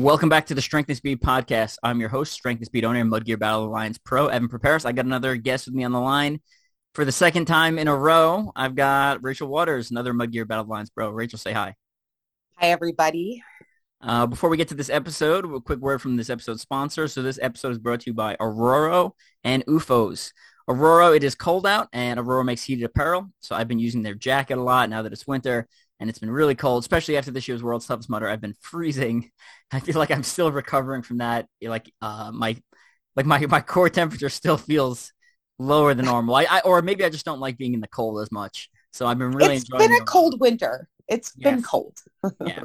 [0.00, 1.76] Welcome back to the Strength and Speed podcast.
[1.82, 4.86] I'm your host, Strength and Speed owner and Mudgear Battle Alliance Pro, Evan Perperis.
[4.86, 6.40] I got another guest with me on the line
[6.94, 8.50] for the second time in a row.
[8.56, 11.10] I've got Rachel Waters, another Mudgear Battle Alliance Pro.
[11.10, 11.74] Rachel, say hi.
[12.56, 13.42] Hi, everybody.
[14.00, 17.06] Uh, before we get to this episode, a quick word from this episode's sponsor.
[17.06, 19.12] So this episode is brought to you by ORORO
[19.44, 20.32] and UFOs.
[20.66, 23.30] ORORO, it is cold out, and ORORO makes heated apparel.
[23.40, 25.68] So I've been using their jacket a lot now that it's winter
[26.00, 28.28] and it's been really cold, especially after this year's World's Toughest Mudder.
[28.28, 29.30] I've been freezing.
[29.72, 31.46] I feel like I'm still recovering from that.
[31.62, 32.56] Like uh, my
[33.14, 35.12] like my my core temperature still feels
[35.58, 36.34] lower than normal.
[36.34, 38.70] I, I, or maybe I just don't like being in the cold as much.
[38.92, 40.88] So I've been really it's been a cold winter.
[41.06, 41.54] It's yes.
[41.54, 41.98] been cold.
[42.46, 42.64] yeah,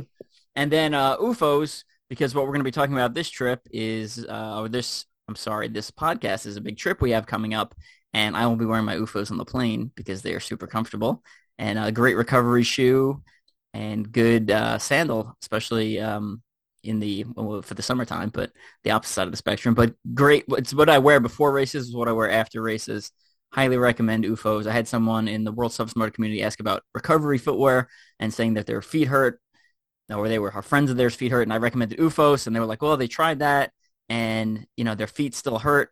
[0.56, 4.26] and then uh, UFOs because what we're going to be talking about this trip is
[4.26, 5.06] uh, or this.
[5.28, 7.74] I'm sorry, this podcast is a big trip we have coming up,
[8.14, 11.24] and I will be wearing my UFOs on the plane because they are super comfortable
[11.58, 13.22] and a great recovery shoe
[13.74, 16.42] and good uh, sandal, especially um,
[16.84, 18.52] in the well, for the summertime, but
[18.84, 19.74] the opposite side of the spectrum.
[19.74, 23.12] But great, it's what I wear before races, is what I wear after races.
[23.52, 24.68] Highly recommend UFOs.
[24.68, 27.90] I had someone in the World Toughest Mudder community ask about recovery footwear
[28.20, 29.40] and saying that their feet hurt,
[30.14, 32.66] or they were friends of theirs feet hurt, and I recommended UFOs, and they were
[32.66, 33.72] like, well, they tried that,
[34.10, 35.92] and you know their feet still hurt,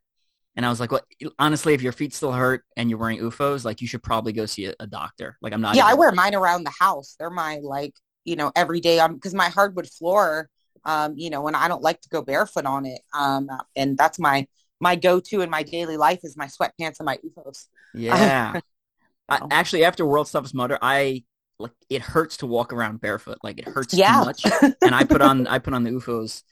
[0.55, 1.01] and I was like, well,
[1.39, 4.45] honestly, if your feet still hurt and you're wearing UFOs, like you should probably go
[4.45, 5.37] see a, a doctor.
[5.41, 5.75] Like I'm not.
[5.75, 7.15] Yeah, I wear mine around the house.
[7.17, 10.49] They're my like, you know, every day on because my hardwood floor,
[10.85, 13.01] um, you know, and I don't like to go barefoot on it.
[13.13, 14.47] Um, and that's my
[14.79, 17.65] my go-to in my daily life is my sweatpants and my UFOs.
[17.93, 18.59] Yeah.
[19.29, 21.23] I, actually, after World Toughest Mudder, I
[21.57, 23.39] like it hurts to walk around barefoot.
[23.41, 24.19] Like it hurts yeah.
[24.19, 24.45] too much.
[24.81, 26.43] and I put on I put on the UFOs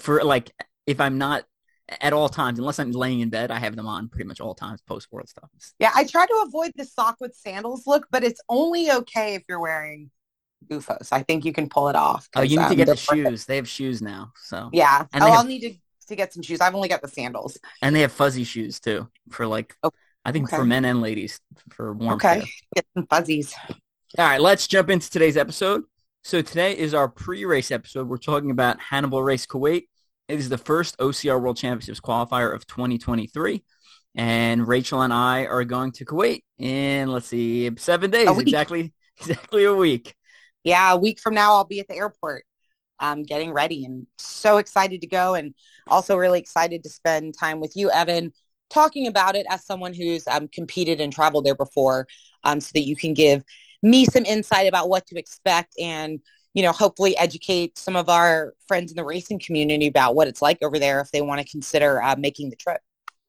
[0.00, 0.50] for like
[0.86, 1.44] if I'm not
[2.00, 4.54] at all times, unless I'm laying in bed, I have them on pretty much all
[4.54, 5.48] times post world stuff.
[5.78, 9.44] Yeah, I try to avoid the sock with sandals look, but it's only okay if
[9.48, 10.10] you're wearing
[10.68, 11.08] UFOs.
[11.12, 12.28] I think you can pull it off.
[12.34, 13.44] Oh, you need um, to get the shoes.
[13.44, 15.06] They have shoes now, so yeah.
[15.12, 15.38] And oh, have...
[15.38, 15.74] I'll need to
[16.08, 16.60] to get some shoes.
[16.60, 19.90] I've only got the sandals, and they have fuzzy shoes too for like oh,
[20.24, 20.56] I think okay.
[20.56, 22.14] for men and ladies for warm.
[22.14, 22.44] Okay,
[22.74, 23.54] get some fuzzies.
[24.18, 25.84] All right, let's jump into today's episode.
[26.24, 28.08] So today is our pre-race episode.
[28.08, 29.84] We're talking about Hannibal Race Kuwait.
[30.28, 33.62] It is the first OCR World Championships qualifier of 2023.
[34.16, 39.64] And Rachel and I are going to Kuwait in, let's see, seven days, exactly, exactly
[39.64, 40.14] a week.
[40.64, 42.44] Yeah, a week from now, I'll be at the airport
[42.98, 45.54] um, getting ready and so excited to go and
[45.86, 48.32] also really excited to spend time with you, Evan,
[48.70, 52.06] talking about it as someone who's um, competed and traveled there before
[52.42, 53.44] um, so that you can give
[53.82, 56.20] me some insight about what to expect and
[56.56, 60.40] you know, hopefully educate some of our friends in the racing community about what it's
[60.40, 62.80] like over there if they want to consider uh, making the trip.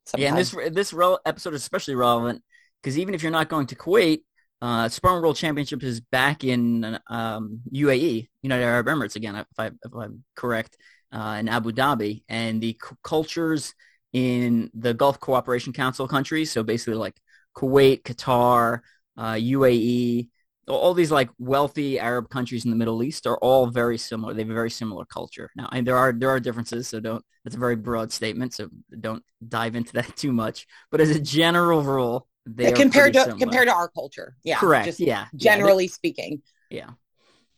[0.05, 0.23] Sometime.
[0.23, 2.41] Yeah, and this this re- episode is especially relevant
[2.81, 4.21] because even if you're not going to Kuwait,
[4.61, 9.71] uh, Spartan World Championship is back in um, UAE, United Arab Emirates again, if, I,
[10.01, 10.77] am correct,
[11.11, 13.75] uh, in Abu Dhabi, and the c- cultures
[14.13, 17.19] in the Gulf Cooperation Council countries, so basically like
[17.57, 18.79] Kuwait, Qatar,
[19.17, 20.29] uh, UAE,
[20.67, 24.33] all these like wealthy Arab countries in the Middle East are all very similar.
[24.33, 25.49] They have a very similar culture.
[25.55, 27.23] Now, and there are there are differences, so don't.
[27.43, 28.69] That's a very broad statement, so
[28.99, 30.67] don't dive into that too much.
[30.91, 33.39] But as a general rule, they compared to similar.
[33.39, 36.89] compared to our culture, yeah, correct, yeah, generally yeah, they, speaking, yeah.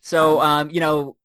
[0.02, 1.16] So, um, you know,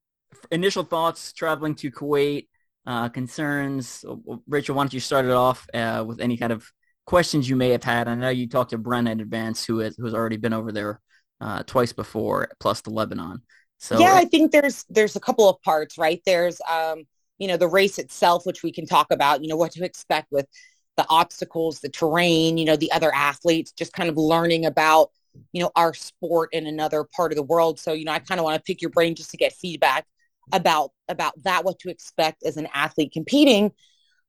[0.52, 2.47] initial thoughts traveling to Kuwait,
[2.85, 4.03] uh, concerns.
[4.47, 6.67] Rachel, why don't you start it off uh, with any kind of
[7.06, 8.07] questions you may have had?
[8.07, 11.00] I know you talked to Brenna in advance, who has who's already been over there
[11.41, 13.41] uh, twice before, plus the Lebanon.
[13.78, 16.22] So yeah, I think there's there's a couple of parts, right?
[16.25, 17.03] There's um,
[17.38, 19.41] you know the race itself, which we can talk about.
[19.41, 20.47] You know what to expect with
[20.97, 25.12] the obstacles, the terrain, you know the other athletes, just kind of learning about
[25.51, 27.79] you know our sport in another part of the world.
[27.79, 30.05] So you know I kind of want to pick your brain just to get feedback
[30.53, 33.72] about about that, what to expect as an athlete competing.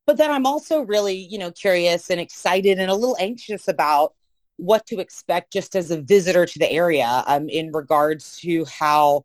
[0.05, 4.13] But then I'm also really you know curious and excited and a little anxious about
[4.57, 9.23] what to expect just as a visitor to the area um, in regards to how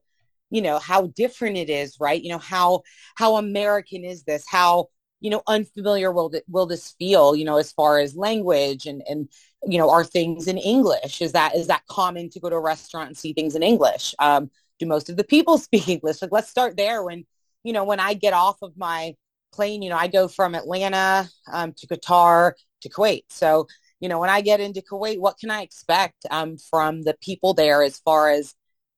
[0.51, 2.23] you know how different it is right?
[2.23, 2.83] You know how
[3.17, 4.45] how american is this?
[4.47, 4.89] How
[5.21, 9.03] you know unfamiliar will th- will this feel you know as far as language and
[9.09, 9.29] and
[9.67, 11.23] you know are things in english?
[11.23, 14.15] Is that is that common to go to a restaurant and see things in english?
[14.19, 16.21] Um do most of the people speak english?
[16.23, 17.03] Like let's start there.
[17.03, 17.25] When
[17.65, 19.15] you know when i get off of my
[19.53, 23.25] plane you know i go from atlanta um, to qatar to kuwait.
[23.29, 23.67] So
[24.03, 27.55] you know, when I get into Kuwait, what can I expect um, from the people
[27.55, 28.53] there as far as,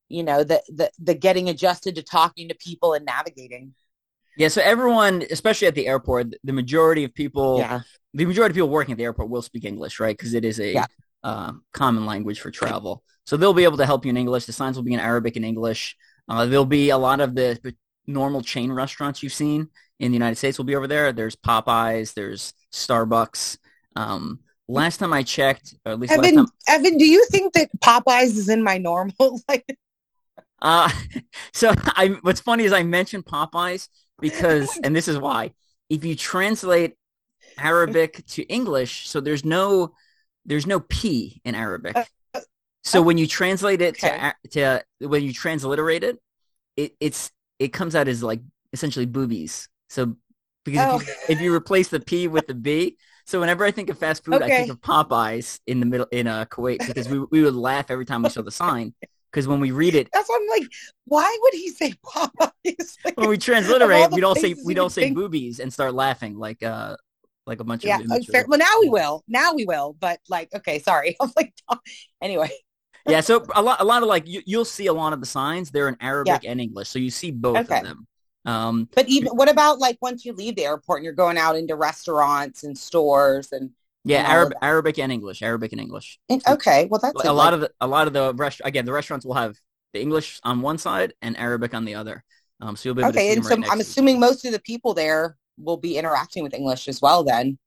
[0.09, 3.75] you know, the, the, the getting adjusted to talking to people and navigating?
[4.39, 7.83] Yeah, so everyone, especially at the airport, the majority of people, yeah.
[8.15, 10.17] the majority of people working at the airport will speak English, right?
[10.17, 10.87] Because it is a yeah.
[11.23, 13.05] uh, common language for travel.
[13.27, 14.47] So they'll be able to help you in English.
[14.47, 15.97] The signs will be in Arabic and English.
[16.31, 17.75] Uh, there'll be a lot of the
[18.07, 19.69] normal chain restaurants you've seen
[20.01, 21.13] in the United States will be over there.
[21.13, 23.59] There's Popeyes, there's Starbucks.
[23.97, 27.55] Um, last time I checked, or at least Evan, last time, Evan, do you think
[27.55, 29.41] that Popeyes is in my normal?
[29.49, 29.65] like,
[30.63, 30.91] uh,
[31.53, 33.89] so I, what's funny is I mentioned Popeyes
[34.21, 35.53] because, and this is why,
[35.91, 36.95] if you translate
[37.59, 39.95] Arabic to English, so there's no,
[40.47, 42.11] there's no P in Arabic.
[42.35, 42.41] Uh,
[42.85, 44.19] So when you translate it Okay.
[44.53, 46.19] to, to when you transliterate it,
[46.77, 48.41] it it's it comes out as like
[48.73, 49.69] essentially boobies.
[49.89, 50.17] So
[50.65, 53.91] because if, you, if you replace the P with the B, so whenever I think
[53.91, 57.21] of fast food, I think of Popeyes in the middle in uh, Kuwait because we
[57.31, 58.95] we would laugh every time we saw the sign
[59.33, 60.71] because when we read it that's I'm like.
[61.07, 62.51] Why would he say Popeyes?
[63.05, 66.39] Like, when we transliterate, we'd all say you all say think- boobies and start laughing
[66.39, 66.97] like uh
[67.47, 68.43] like a bunch yeah, of yeah.
[68.47, 69.23] well now we will.
[69.29, 69.97] Now we will.
[70.01, 71.17] But like, okay, sorry.
[71.21, 71.53] I'm like,
[72.23, 72.51] anyway.
[73.07, 73.21] yeah.
[73.21, 75.71] So a lot a lot of like you, you'll see a lot of the signs
[75.71, 77.79] they're in Arabic and English, so you see both Okay.
[77.79, 78.07] of them.
[78.45, 81.57] Um, But even what about like once you leave the airport and you're going out
[81.57, 83.71] into restaurants and stores and,
[84.05, 84.53] yeah, And Arab.
[84.61, 86.19] Arabic and English, Arabic and English.
[86.29, 88.93] and okay, well that's a lot of the a lot of the rest again the
[88.93, 89.57] restaurants will have
[89.95, 92.23] the English on one side and Arabic on the other.
[92.61, 94.61] Um, so you'll be able okay, see and so right I'm assuming most of the
[94.61, 97.25] people there will be interacting with English as well.
[97.25, 97.59] Then,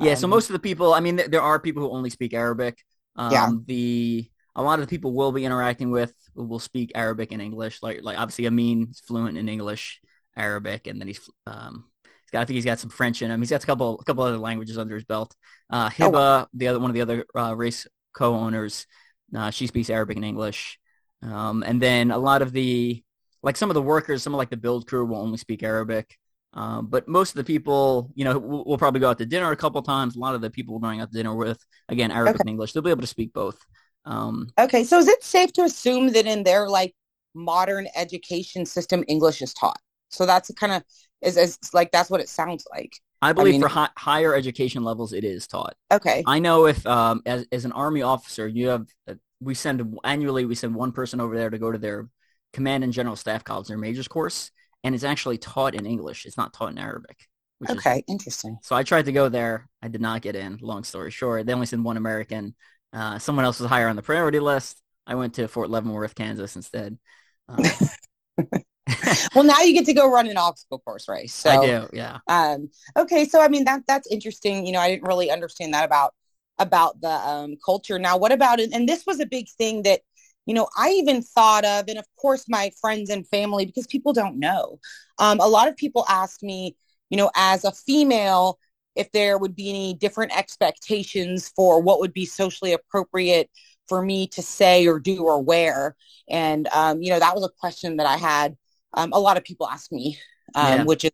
[0.00, 2.10] Yeah, so Um, most of the people, I mean, th- there are people who only
[2.10, 2.78] speak Arabic.
[3.16, 3.50] Um, Yeah.
[3.66, 7.82] The a lot of the people we'll be interacting with will speak Arabic and English.
[7.82, 10.00] Like, like obviously, Amin is fluent in English,
[10.36, 13.40] Arabic, and then he's um, he's got, I think he's got some French in him.
[13.40, 15.34] He's got a couple a couple other languages under his belt.
[15.70, 18.86] Uh, Oh, Hiba, the other one of the other uh, race co-owners,
[19.36, 20.78] uh, she speaks Arabic and English.
[21.22, 23.02] Um, and then a lot of the
[23.42, 26.16] like some of the workers, some of like the build crew will only speak Arabic.
[26.54, 29.50] Um, but most of the people, you know, we'll, we'll probably go out to dinner
[29.52, 30.16] a couple times.
[30.16, 32.42] A lot of the people we're going out to dinner with, again, Arabic Okay.
[32.42, 33.58] and English, they'll be able to speak both.
[34.04, 36.94] Um, okay, so is it safe to assume that in their like
[37.34, 39.80] modern education system, English is taught?
[40.12, 40.82] So that's kind of
[41.22, 42.92] is, is like that's what it sounds like.
[43.20, 45.74] I believe mean- for hi- higher education levels, it is taught.
[45.90, 49.96] Okay, I know if, um, as, as an Army officer, you have, uh, we send
[50.04, 52.08] annually, we send one person over there to go to their
[52.52, 54.50] Command and General Staff College, their majors course,
[54.82, 56.26] and it's actually taught in English.
[56.26, 57.16] It's not taught in Arabic.
[57.58, 58.58] Which is okay, interesting.
[58.62, 59.68] So I tried to go there.
[59.80, 60.58] I did not get in.
[60.60, 62.56] Long story short, they only sent one American.
[62.92, 64.82] Uh, someone else was higher on the priority list.
[65.06, 66.98] I went to Fort Leavenworth, Kansas instead.
[67.48, 67.64] Um,
[69.34, 71.32] Well, now you get to go run an obstacle course race.
[71.34, 72.18] So I do, yeah.
[72.28, 75.84] um okay so i mean that that's interesting you know i didn't really understand that
[75.84, 76.14] about
[76.58, 80.00] about the um culture now what about it and this was a big thing that
[80.46, 84.12] you know i even thought of and of course my friends and family because people
[84.12, 84.78] don't know
[85.18, 86.76] um a lot of people asked me
[87.10, 88.58] you know as a female
[88.94, 93.50] if there would be any different expectations for what would be socially appropriate
[93.88, 95.96] for me to say or do or wear
[96.28, 98.56] and um you know that was a question that i had
[98.94, 100.18] um, a lot of people ask me
[100.54, 100.84] um, Yeah.
[100.84, 101.10] which is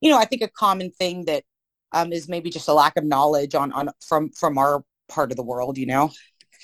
[0.00, 1.44] you know, I think a common thing that
[1.92, 5.36] um, is maybe just a lack of knowledge on, on from from our part of
[5.36, 6.10] the world, you know.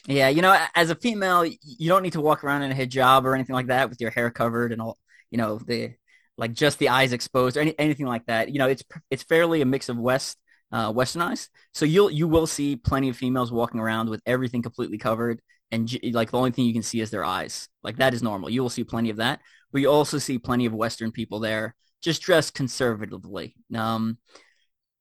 [0.07, 3.25] Yeah, you know, as a female, you don't need to walk around in a hijab
[3.25, 4.97] or anything like that with your hair covered and all,
[5.31, 5.95] you know, the
[6.37, 8.51] like just the eyes exposed or any, anything like that.
[8.51, 10.39] You know, it's it's fairly a mix of West
[10.73, 14.99] uh, Westernized, so you'll you will see plenty of females walking around with everything completely
[14.99, 17.69] covered, and like the only thing you can see is their eyes.
[17.83, 18.51] Like that is normal.
[18.51, 19.41] You will see plenty of that,
[19.73, 23.55] but you also see plenty of Western people there just dressed conservatively.
[23.75, 24.19] Um,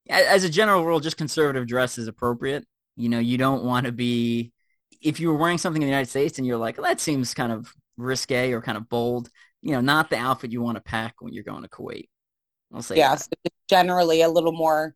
[0.10, 2.66] as a general rule, just conservative dress is appropriate.
[2.96, 4.54] You know, you don't want to be
[5.02, 7.34] if you were wearing something in the United States and you're like, well, that seems
[7.34, 9.30] kind of risque or kind of bold,
[9.62, 12.08] you know, not the outfit you want to pack when you're going to Kuwait.
[12.74, 13.28] I'll say Yeah, so
[13.70, 14.96] generally a little more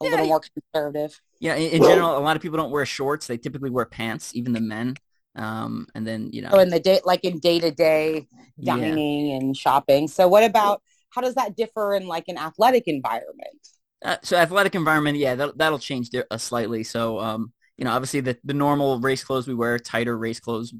[0.00, 0.10] a Yeah.
[0.10, 1.20] little more conservative.
[1.40, 3.26] Yeah, in, in general, a lot of people don't wear shorts.
[3.26, 4.96] They typically wear pants, even the men.
[5.36, 8.26] Um, and then, you know, So in the day, like in day to day
[8.56, 8.76] yeah.
[8.76, 10.08] dining and shopping.
[10.08, 13.68] So what about how does that differ in like an athletic environment?
[14.04, 16.84] Uh, so athletic environment, yeah, that, that'll change uh, slightly.
[16.84, 20.74] So, um, you know, obviously the, the normal race clothes we wear, tighter race clothes,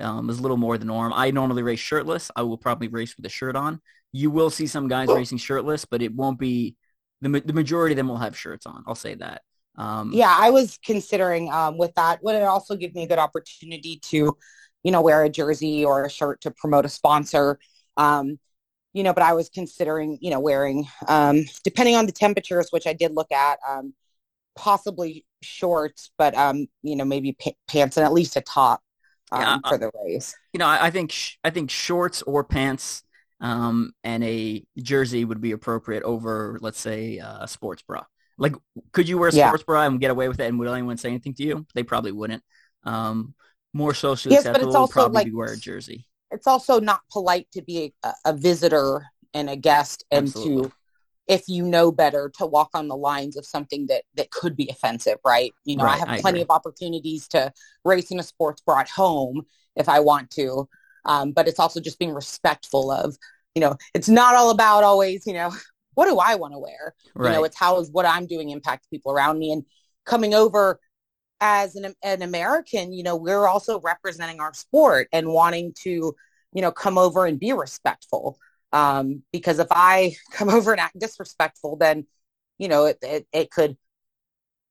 [0.00, 1.12] um, is a little more the norm.
[1.14, 2.30] I normally race shirtless.
[2.34, 3.80] I will probably race with a shirt on.
[4.12, 6.76] You will see some guys racing shirtless, but it won't be
[7.20, 8.84] the the majority of them will have shirts on.
[8.86, 9.42] I'll say that.
[9.76, 12.22] Um, Yeah, I was considering um, with that.
[12.22, 14.36] Would it also give me a good opportunity to,
[14.82, 17.58] you know, wear a jersey or a shirt to promote a sponsor?
[17.96, 18.38] Um,
[18.92, 22.86] you know, but I was considering, you know, wearing, um, depending on the temperatures, which
[22.86, 23.94] I did look at, um,
[24.54, 28.82] possibly shorts, but um, you know, maybe pa- pants and at least a top
[29.30, 30.34] um, Yeah, for the race.
[30.52, 33.02] you know, I, I think sh- I think shorts or pants
[33.40, 38.04] um, and a jersey would be appropriate over, let's say, uh, a sports bra.
[38.42, 38.54] Like,
[38.92, 39.46] could you wear a Yeah.
[39.46, 41.66] sports bra and get away with it, and would anyone say anything to you?
[41.74, 42.42] They probably wouldn't.
[42.84, 43.34] Um,
[43.72, 46.06] more socially Yes, but it's acceptable would also, probably like, be wear a jersey.
[46.30, 50.64] It's also not polite to be a, a visitor and a guest and Absolutely.
[50.64, 50.72] to
[51.28, 54.68] if you know better to walk on the lines of something that that could be
[54.68, 56.42] offensive right you know i have I plenty agree.
[56.42, 57.52] of opportunities to
[57.84, 59.42] race in a sports bra at home
[59.76, 60.68] if i want to
[61.04, 63.16] um, but it's also just being respectful of
[63.54, 65.52] you know it's not all about always you know
[65.94, 66.94] what do i want to wear?
[67.14, 67.30] Right.
[67.30, 69.52] you know it's how is what i'm doing impact people around me.
[69.52, 69.64] And
[70.04, 70.80] coming over
[71.40, 76.14] as an, an american you know we're also representing our sport and wanting to
[76.52, 78.38] you know come over and be respectful.
[78.72, 82.06] Um because if i come over and act disrespectful then
[82.58, 83.76] you know it, it, it could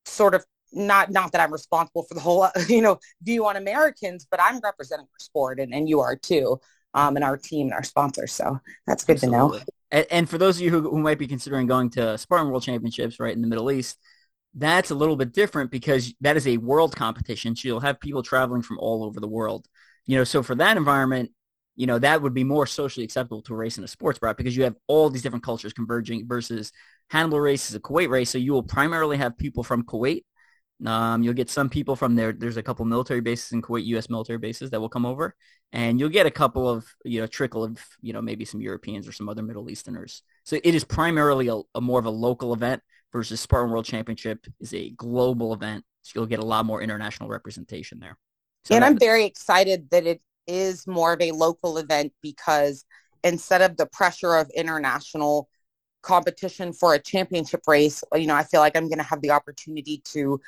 [0.06, 4.25] sort of not not that i'm responsible for the whole you know view on americans
[4.30, 6.60] but i'm representing our sport and, and you are too.
[6.94, 8.34] Um and our team and our sponsors.
[8.34, 9.46] So that's good to know.
[9.46, 9.74] Absolutely.
[9.91, 12.63] And, and for those of you who, who might be considering going to Spartan World
[12.63, 13.98] Championships, right in the Middle East,
[14.53, 17.55] that's a little bit different because that is a world competition.
[17.55, 19.67] So you'll have people traveling from all over the world.
[20.05, 21.31] You know, so for that environment,
[21.75, 24.57] you know, that would be more socially acceptable to race in a sports bra because
[24.57, 26.71] you have all these different cultures converging versus
[27.10, 28.29] Hannibal race is a Kuwait race.
[28.29, 30.24] So you will primarily have people from Kuwait.
[30.86, 32.34] Um, you'll get some people from there.
[32.34, 34.10] There's a couple military bases in Kuwait, U.S.
[34.10, 35.36] military bases that will come over,
[35.72, 39.08] and you'll get a couple of you know trickle of you know maybe some Europeans
[39.08, 40.24] or some other Middle Easterners.
[40.44, 44.46] So it is primarily a, a more of a local event versus Spartan World Championship
[44.60, 45.86] is a global event.
[46.02, 48.18] So you'll get a lot more international representation there.
[48.66, 52.86] So and I'm very excited that it is more of a local event because
[53.24, 55.48] instead of the pressure of international
[56.02, 59.32] competition for a championship race, you know, I feel like I'm going to have the
[59.32, 60.40] opportunity to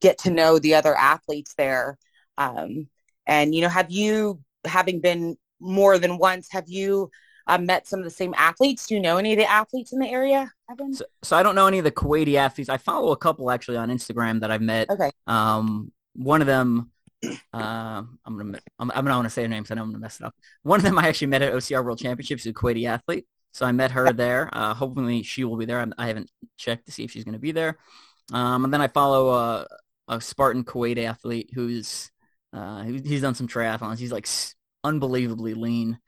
[0.00, 1.98] get to know the other athletes there.
[2.38, 2.88] Um,
[3.26, 7.10] and, you know, have you, having been more than once, have you
[7.46, 8.86] uh, met some of the same athletes?
[8.86, 10.94] Do you know any of the athletes in the area, Evan?
[10.94, 12.68] so, so I don't know any of the Kuwaiti athletes.
[12.68, 14.90] I follow a couple actually on Instagram that I've met.
[14.90, 15.10] Okay.
[15.26, 16.90] Um, one of them,
[17.24, 20.20] uh, I'm gonna, I'm, I'm not gonna say her name, so I I'm gonna mess
[20.20, 20.34] it up.
[20.62, 23.26] One of them I actually met at OCR World Championships, a Kuwaiti athlete.
[23.52, 24.50] So I met her there.
[24.52, 25.80] Uh, hopefully she will be there.
[25.80, 27.78] I'm, I haven't checked to see if she's gonna be there.
[28.32, 29.64] Um, and then I follow uh,
[30.08, 32.10] a Spartan Kuwait athlete who's,
[32.52, 33.98] uh, he's done some triathlons.
[33.98, 34.28] He's like
[34.84, 35.98] unbelievably lean.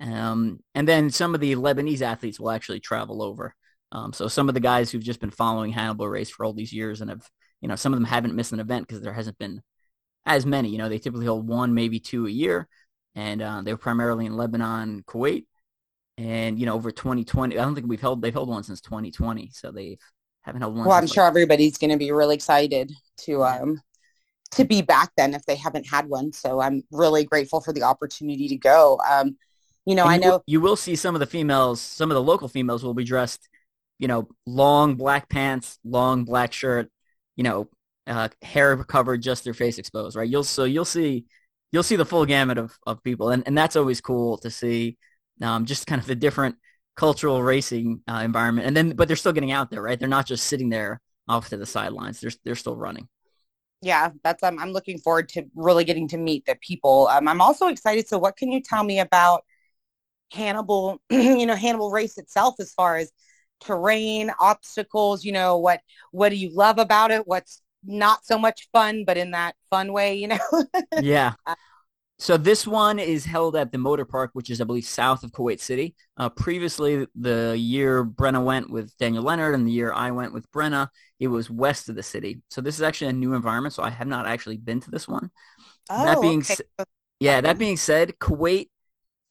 [0.00, 3.54] Um, and then some of the Lebanese athletes will actually travel over.
[3.90, 6.72] Um, so some of the guys who've just been following Hannibal race for all these
[6.72, 7.28] years and have,
[7.60, 9.62] you know, some of them haven't missed an event because there hasn't been
[10.26, 10.68] as many.
[10.68, 12.68] You know, they typically hold one, maybe two a year,
[13.14, 15.46] and uh, they were primarily in Lebanon, Kuwait,
[16.18, 17.58] and you know, over 2020.
[17.58, 19.98] I don't think we've held they've held one since 2020, so they
[20.48, 20.86] haven't held one.
[20.86, 23.80] Well, I'm sure everybody's going to be really excited to um
[24.52, 26.32] to be back then if they haven't had one.
[26.32, 28.98] So I'm really grateful for the opportunity to go.
[29.08, 29.36] Um,
[29.84, 30.42] you know, And I you will- know.
[30.46, 33.48] you will see some of the females, some of the local females will be dressed,
[33.98, 36.90] you know, long black pants, long black shirt,
[37.36, 37.68] you know,
[38.06, 40.28] uh, hair covered, just their face exposed, right?
[40.28, 41.26] You'll so you'll see
[41.72, 44.96] you'll see the full gamut of, of people, and, and that's always cool to see.
[45.42, 46.56] Um, just kind of the different
[46.98, 49.98] cultural racing uh, environment, and then but they're still getting out there, right?
[49.98, 52.20] They're not just sitting there off to the sidelines.
[52.20, 53.08] They're they're still running.
[53.80, 57.06] Yeah, that's um, I'm looking forward to really getting to meet the people.
[57.06, 58.08] Um, I'm also excited.
[58.08, 59.44] So, what can you tell me about
[60.32, 61.00] Hannibal?
[61.10, 63.12] you know, Hannibal race itself, as far as
[63.60, 65.24] terrain, obstacles.
[65.24, 67.28] You know, what what do you love about it?
[67.28, 70.38] What's not so much fun, but in that fun way, you know?
[71.00, 71.34] yeah.
[72.20, 75.30] So this one is held at the Motor Park, which is, I believe, south of
[75.30, 75.94] Kuwait City.
[76.16, 80.50] Uh, previously, the year Brenna went with Daniel Leonard and the year I went with
[80.50, 80.88] Brenna,
[81.20, 82.42] it was west of the city.
[82.50, 83.74] So this is actually a new environment.
[83.74, 85.30] So I have not actually been to this one.
[85.90, 86.56] Oh, that being okay.
[86.58, 86.60] s-
[87.20, 88.68] yeah, that being said, Kuwait,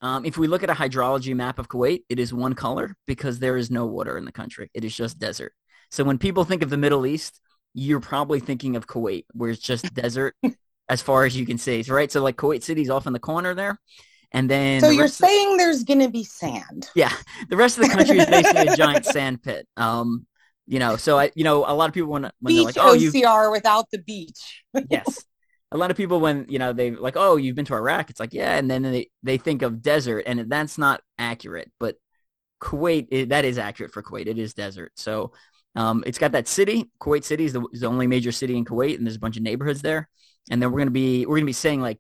[0.01, 3.39] um, if we look at a hydrology map of Kuwait, it is one color because
[3.39, 4.70] there is no water in the country.
[4.74, 5.53] It is just desert.
[5.91, 7.39] So when people think of the Middle East,
[7.74, 10.36] you're probably thinking of Kuwait, where it's just desert
[10.89, 12.12] as far as you can see, right?
[12.12, 13.79] So like Kuwait City's off in the corner there,
[14.32, 16.89] and then so the you're saying there's going to be sand.
[16.96, 17.13] yeah,
[17.50, 19.67] the rest of the country is basically a giant sand pit.
[19.77, 20.25] Um,
[20.67, 22.77] you know, so I, you know, a lot of people when when they're Beach like,
[22.77, 24.63] oh, you OCR without the beach.
[24.89, 25.24] yes.
[25.72, 28.10] A lot of people when, you know, they like, oh, you've been to Iraq.
[28.10, 28.58] It's like, yeah.
[28.58, 31.96] And then they, they think of desert and that's not accurate, but
[32.62, 34.27] Kuwait, it, that is accurate for Kuwait.
[34.27, 34.94] It is desert.
[34.96, 35.34] So
[35.75, 36.89] um, it's got that city.
[37.01, 39.38] Kuwait City is the, is the only major city in Kuwait and there's a bunch
[39.38, 40.10] of neighborhoods there.
[40.50, 42.00] And then we're to be, we're to be staying like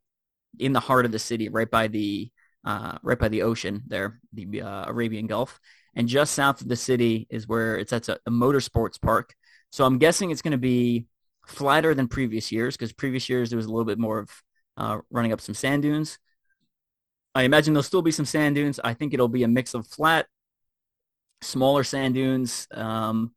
[0.59, 2.31] in the heart of the city, right by the,
[2.65, 5.59] uh, right by the ocean there, the uh, Arabian Gulf.
[5.95, 9.33] And just south of the city is where it's at a, a motorsports park.
[9.71, 11.07] So I'm guessing it's going to be
[11.45, 14.29] flatter than previous years because previous years there was a little bit more of
[14.75, 16.19] uh, running up some sand dunes.
[17.33, 18.79] I imagine there'll still be some sand dunes.
[18.83, 20.27] I think it'll be a mix of flat,
[21.41, 23.33] smaller sand dunes, um,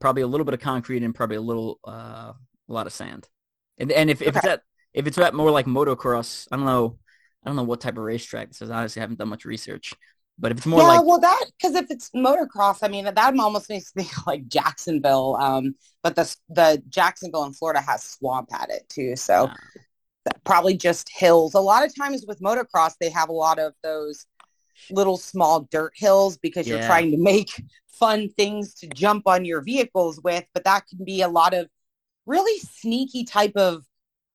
[0.00, 2.32] probably a little bit of concrete and probably a little, uh,
[2.68, 3.28] a lot of sand.
[3.78, 4.62] And and if, if it's at
[4.92, 6.98] if it's at more like motocross, I don't know,
[7.44, 8.70] I don't know what type of racetrack this is.
[8.70, 9.94] Honestly, I haven't done much research.
[10.38, 13.38] But if it's more yeah, like well, that because if it's motocross, I mean, that
[13.38, 15.36] almost makes me think like Jacksonville.
[15.36, 19.44] Um, but the the Jacksonville in Florida has swamp at it too, so
[20.26, 21.54] uh, probably just hills.
[21.54, 24.26] A lot of times with motocross, they have a lot of those
[24.90, 27.50] little small dirt hills because you're trying to make
[27.86, 30.44] fun things to jump on your vehicles with.
[30.52, 31.68] But that can be a lot of
[32.26, 33.84] really sneaky type of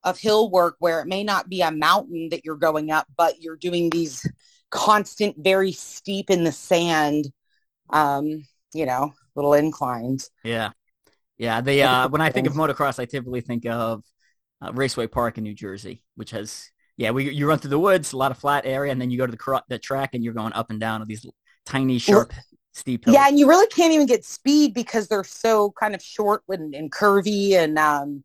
[0.04, 3.42] of hill work where it may not be a mountain that you're going up, but
[3.42, 4.26] you're doing these
[4.70, 7.32] constant, very steep in the sand,
[7.90, 8.44] um,
[8.74, 10.30] you know, little inclines.
[10.44, 10.70] yeah,
[11.38, 11.62] yeah.
[11.62, 14.04] They uh, when I think of motocross, I typically think of
[14.62, 18.14] uh, Raceway Park in New Jersey, which has yeah, we you run through the woods,
[18.14, 20.34] a lot of flat area, and then you go to the the track and you're
[20.34, 21.26] going up and down of these
[21.66, 22.34] tiny, sharp,
[22.80, 23.16] steep hills.
[23.16, 26.74] Yeah, and you really can't even get speed because they're so kind of short and,
[26.74, 28.24] and curvy and um,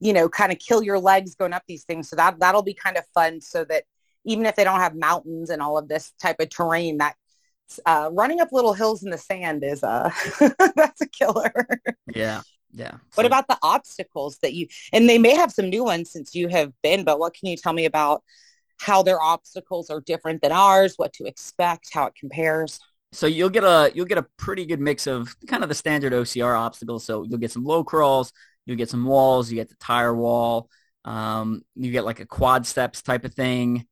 [0.00, 2.08] you know, kind of kill your legs going up these things.
[2.08, 3.84] So that that'll be kind of fun so that
[4.24, 7.14] even if they don't have mountains and all of this type of terrain, that
[7.86, 10.10] uh, running up little hills in the sand is uh
[10.76, 11.54] that's a killer.
[12.14, 12.42] yeah,
[12.72, 12.92] yeah.
[13.14, 16.34] What So- about the obstacles that you and they may have some new ones since
[16.34, 18.22] you have been, but what can you tell me about
[18.78, 22.80] how their obstacles are different than ours, what to expect, how it compares?
[23.12, 26.12] So you'll get a you'll get a pretty good mix of kind of the standard
[26.12, 27.04] OCR obstacles.
[27.04, 28.32] So you'll get some low crawls,
[28.64, 30.68] you'll get some walls, you get the tire wall,
[31.04, 33.86] um, you get like a quad steps type of thing,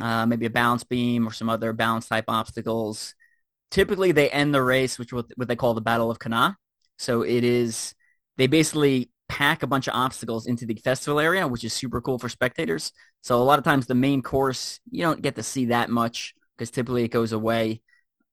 [0.00, 3.14] uh, maybe a balance beam or some other balance type obstacles.
[3.70, 6.54] Typically, they end the race, which what, what they call the Battle of Cannae.
[6.98, 7.94] So it is
[8.36, 12.18] they basically pack a bunch of obstacles into the festival area, which is super cool
[12.18, 12.92] for spectators.
[13.22, 16.34] So a lot of times the main course you don't get to see that much
[16.56, 17.80] because typically it goes away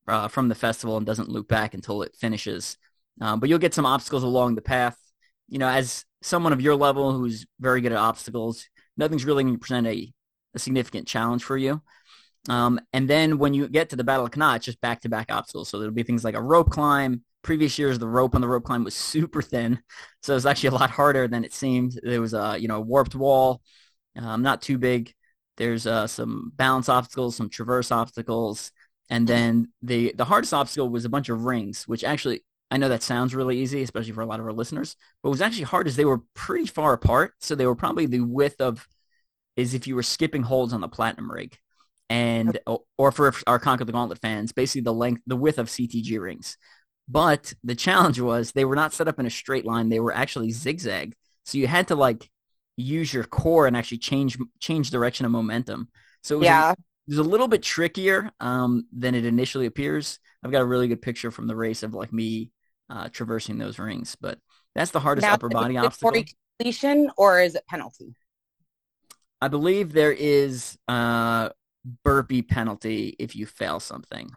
[0.07, 2.77] uh, from the festival and doesn't loop back until it finishes.
[3.21, 4.97] Um, but you'll get some obstacles along the path.
[5.47, 9.56] You know, as someone of your level who's very good at obstacles, nothing's really going
[9.56, 10.12] to present a,
[10.56, 11.82] a significant challenge for you.
[12.49, 15.69] Um, and then when you get to the Battle of Cannae, it's just back-to-back obstacles.
[15.69, 17.23] So there'll be things like a rope climb.
[17.41, 19.80] Previous years, the rope on the rope climb was super thin,
[20.21, 21.99] so it was actually a lot harder than it seemed.
[22.01, 23.62] There was a you know warped wall,
[24.17, 25.13] um, not too big.
[25.58, 28.71] There's uh, some balance obstacles, some traverse obstacles,
[29.13, 32.89] and then the the hardest obstacle was a bunch of rings, which actually I know
[32.89, 34.95] that sounds really easy, especially for a lot of our listeners.
[35.21, 38.08] But what was actually hard is they were pretty far apart, so they were probably
[38.08, 38.88] the width of
[39.56, 41.56] is if you were skipping holds on the platinum rig,
[42.10, 42.58] and
[42.97, 46.58] or for our Conquer the Gauntlet fans, basically the length, the width of CTG rings.
[47.08, 50.15] But the challenge was they were not set up in a straight line; they were
[50.15, 51.13] actually zigzag.
[51.45, 52.28] So you had to like
[52.78, 55.89] use your core and actually change change direction of momentum.
[56.23, 56.73] So it was Yeah.
[57.07, 60.19] Was a little bit trickier um, than it initially appears.
[60.43, 62.51] I've got a really good picture from the race of like me
[62.89, 64.39] uh, traversing those rings, but
[64.75, 66.23] that's the hardest Now, upper is it body obstacle.
[66.59, 68.15] completion or is it penalty?
[69.41, 71.51] I believe there is a
[72.03, 74.31] burpee penalty if you fail something.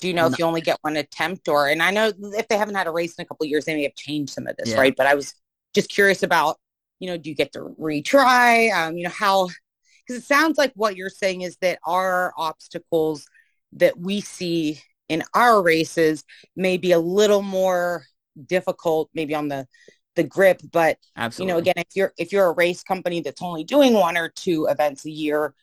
[0.00, 0.32] Do you know No.
[0.32, 2.90] if you only get one attempt or, and I know if they haven't had a
[2.90, 4.78] race in a couple of years, they may have changed some of this, Yeah.
[4.78, 4.94] right?
[4.96, 5.34] But I was
[5.74, 6.56] just curious about,
[7.00, 8.72] you know, do you get to retry?
[8.72, 9.48] Um, you know, how,
[10.08, 13.26] because it sounds like what you're saying is that our obstacles
[13.74, 16.24] that we see in our races
[16.56, 18.04] may be a little more
[18.46, 19.66] difficult, maybe on the,
[20.16, 21.50] the grip, but Absolutely.
[21.50, 24.30] you know again if you're if you're a race company that's only doing one or
[24.30, 25.54] two events a year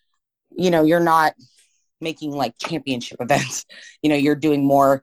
[0.56, 1.34] you know you're not
[2.00, 3.66] making like championship events
[4.02, 5.02] you know you're doing more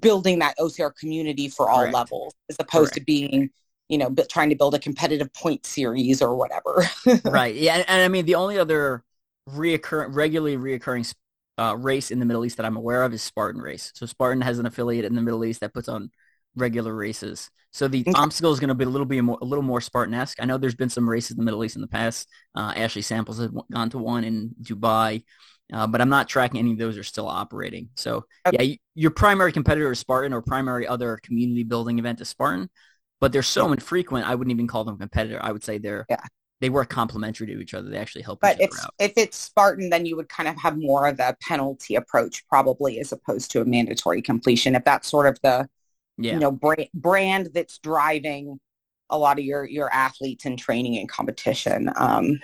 [0.00, 1.94] building that ocr community for all Correct.
[1.94, 3.50] levels as opposed to being
[3.90, 6.84] you know bu- trying to build a competitive point series or whatever
[7.24, 7.54] right.
[7.54, 7.76] Yeah.
[7.76, 9.04] And, and I mean, the only other
[9.48, 11.12] reoccurring, regularly reoccurring
[11.58, 13.92] uh, race in the Middle East that I'm aware of is Spartan Race.
[13.94, 16.10] So Spartan has an affiliate in the Middle East that puts on
[16.56, 17.50] regular races.
[17.72, 18.12] So the Okay.
[18.18, 20.38] obstacle is going to be a little bit more, a little more Spartan-esque.
[20.42, 22.28] I know there's been some races in the Middle East in the past.
[22.56, 25.22] Uh, Ashley Samples has gone to one in Dubai,
[25.72, 27.90] uh, but I'm not tracking any of those are still operating.
[27.94, 28.70] So Okay.
[28.70, 32.68] yeah, your primary competitor is Spartan or primary other community building event is Spartan,
[33.20, 34.26] but they're so infrequent.
[34.28, 35.40] I wouldn't even call them competitor.
[35.42, 36.22] I would say they're, Yeah.
[36.60, 37.88] they work complementary to each other.
[37.90, 38.94] They actually help but each if other out.
[38.98, 42.98] if it's spartan then you would kind of have more of a penalty approach probably
[43.00, 45.68] as opposed to a mandatory completion if that's sort of the
[46.18, 46.34] Yeah.
[46.34, 48.60] you know brand, brand that's driving
[49.10, 52.40] a lot of your your athletes in training and competition um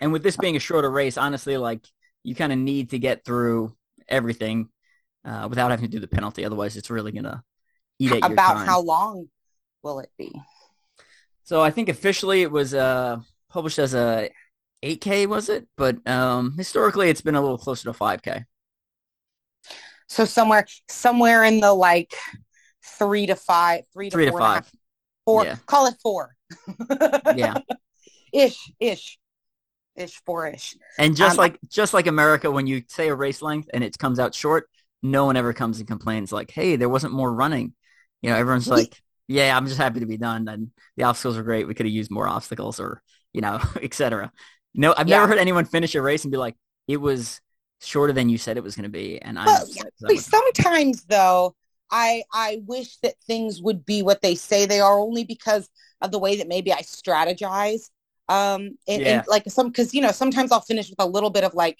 [0.00, 1.86] And with this being a shorter race, honestly, like
[2.22, 3.74] you kind of need to get through
[4.08, 4.68] everything
[5.24, 6.44] uh, without having to do the penalty.
[6.44, 7.42] Otherwise, it's really gonna
[7.98, 8.66] eat at your about time.
[8.66, 9.28] how long
[9.82, 10.32] will it be
[11.44, 14.30] So I think officially it was uh, published as a
[14.82, 15.66] 8K, was it?
[15.76, 18.44] But um, historically, it's been a little closer to 5K.
[20.08, 22.14] so somewhere somewhere in the like
[22.84, 24.72] three to five three to Three to four half- five.
[25.24, 25.56] four Yeah.
[25.66, 26.36] call it four
[27.34, 27.58] Yeah.
[28.32, 29.18] ish ish
[29.96, 33.42] ish four ish And just Um, like just like America, when you say a race
[33.42, 34.68] length and it comes out short,
[35.02, 37.74] no one ever comes and complains like, "Hey, there wasn't more running."
[38.22, 41.42] You know, everyone's like, "Yeah, I'm just happy to be done." And the obstacles are
[41.42, 41.66] great.
[41.66, 44.32] We could have used more obstacles, or you know, etc.
[44.74, 45.16] No, I've yeah.
[45.16, 46.56] never heard anyone finish a race and be like,
[46.88, 47.40] "It was
[47.80, 51.54] shorter than you said it was going to be." And I'm well, yeah, sometimes though,
[51.90, 55.68] I I wish that things would be what they say they are, only because
[56.00, 57.90] of the way that maybe I strategize.
[58.28, 59.18] Um, and, yeah.
[59.18, 61.78] and like some, because you know, sometimes I'll finish with a little bit of like,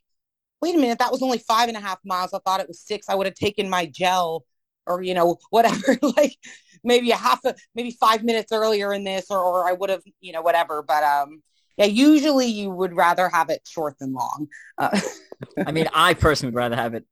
[0.61, 2.33] wait a minute, that was only five and a half miles.
[2.33, 3.09] I thought it was six.
[3.09, 4.45] I would have taken my gel
[4.87, 6.37] or you know whatever like
[6.85, 10.03] maybe a half a maybe five minutes earlier in this or, or i would have
[10.21, 11.43] you know whatever but um
[11.77, 14.49] yeah usually you would rather have it short than long.
[14.79, 14.99] Uh,
[15.67, 17.05] i mean i personally would rather have it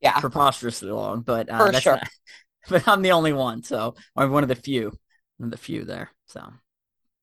[0.00, 0.18] yeah.
[0.20, 1.92] preposterously long but uh, for sure.
[1.94, 2.08] not,
[2.68, 4.92] but i'm the only one so i'm one of the few
[5.38, 6.52] one of the few there so.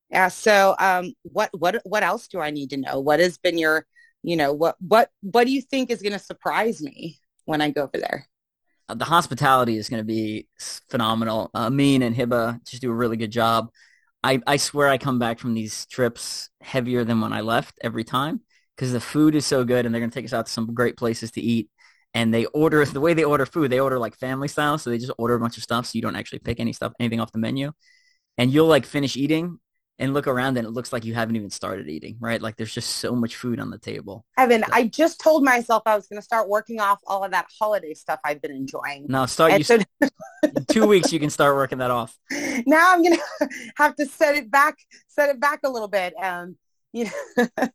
[0.09, 2.99] Yeah so um what what what else do i need to know?
[2.99, 3.85] What has been your
[4.23, 7.69] you know what what what do you think is going to surprise me when i
[7.69, 8.27] go over there
[8.95, 10.47] the hospitality is going to be
[10.89, 11.49] phenomenal.
[11.53, 13.69] Uh, Amin and Hiba just do a really good job.
[14.23, 18.03] I, I swear I come back from these trips heavier than when I left every
[18.03, 18.41] time
[18.75, 20.73] because the food is so good and they're going to take us out to some
[20.73, 21.69] great places to eat.
[22.13, 24.77] And they order the way they order food, they order like family style.
[24.77, 25.85] So they just order a bunch of stuff.
[25.85, 27.71] So you don't actually pick any stuff, anything off the menu.
[28.37, 29.59] And you'll like finish eating
[29.99, 32.41] and look around and it looks like you haven't even started eating, right?
[32.41, 34.25] Like there's just so much food on the table.
[34.37, 34.69] Evan, so.
[34.71, 37.93] I just told myself I was going to start working off all of that holiday
[37.93, 39.05] stuff I've been enjoying.
[39.09, 39.79] No, start you, so-
[40.69, 42.17] two weeks you can start working that off.
[42.65, 44.77] Now I'm going to have to set it back,
[45.09, 46.13] set it back a little bit.
[46.21, 46.55] Um,
[46.93, 47.47] you know,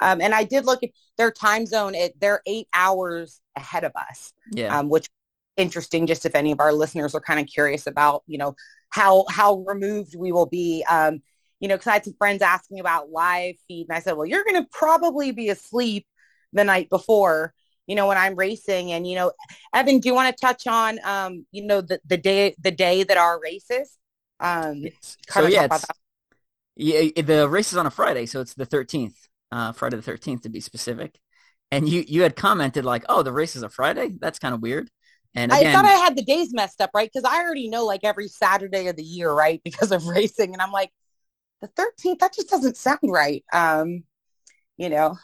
[0.00, 1.94] um, and I did look at their time zone.
[1.94, 4.32] It, they're eight hours ahead of us.
[4.52, 4.78] Yeah.
[4.78, 5.08] Um, which
[5.56, 8.54] interesting just if any of our listeners are kind of curious about, you know,
[8.90, 10.84] how how removed we will be.
[10.88, 11.22] Um,
[11.60, 14.26] you know, because I had some friends asking about live feed, and I said, well,
[14.26, 16.06] you're going to probably be asleep
[16.52, 17.54] the night before,
[17.86, 18.92] you know, when I'm racing.
[18.92, 19.32] And you know,
[19.74, 23.02] Evan, do you want to touch on, um, you know, the the day the day
[23.02, 23.96] that our race is?
[24.40, 24.86] Um,
[25.28, 25.68] so yeah,
[26.76, 29.14] yeah, the race is on a Friday, so it's the 13th,
[29.52, 31.18] uh, Friday the 13th to be specific.
[31.70, 34.12] And you you had commented like, oh, the race is a Friday.
[34.18, 34.90] That's kind of weird.
[35.34, 37.08] And again, I thought I had the days messed up, right?
[37.12, 39.60] Because I already know like every Saturday of the year, right?
[39.64, 40.90] Because of racing, and I'm like,
[41.60, 43.44] the 13th, that just doesn't sound right.
[43.52, 44.04] Um,
[44.76, 45.18] you know.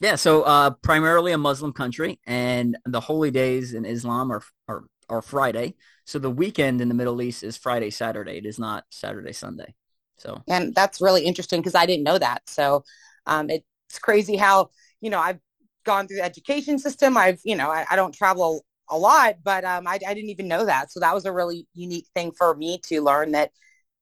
[0.00, 4.84] Yeah, so uh, primarily a Muslim country, and the holy days in Islam are, are
[5.08, 5.74] are Friday.
[6.04, 8.38] So the weekend in the Middle East is Friday, Saturday.
[8.38, 9.74] It is not Saturday, Sunday.
[10.18, 12.42] So and that's really interesting because I didn't know that.
[12.48, 12.84] So
[13.26, 15.38] um, it's crazy how you know I've
[15.84, 17.16] gone through the education system.
[17.16, 20.48] I've you know I, I don't travel a lot, but um, I, I didn't even
[20.48, 20.90] know that.
[20.90, 23.52] So that was a really unique thing for me to learn that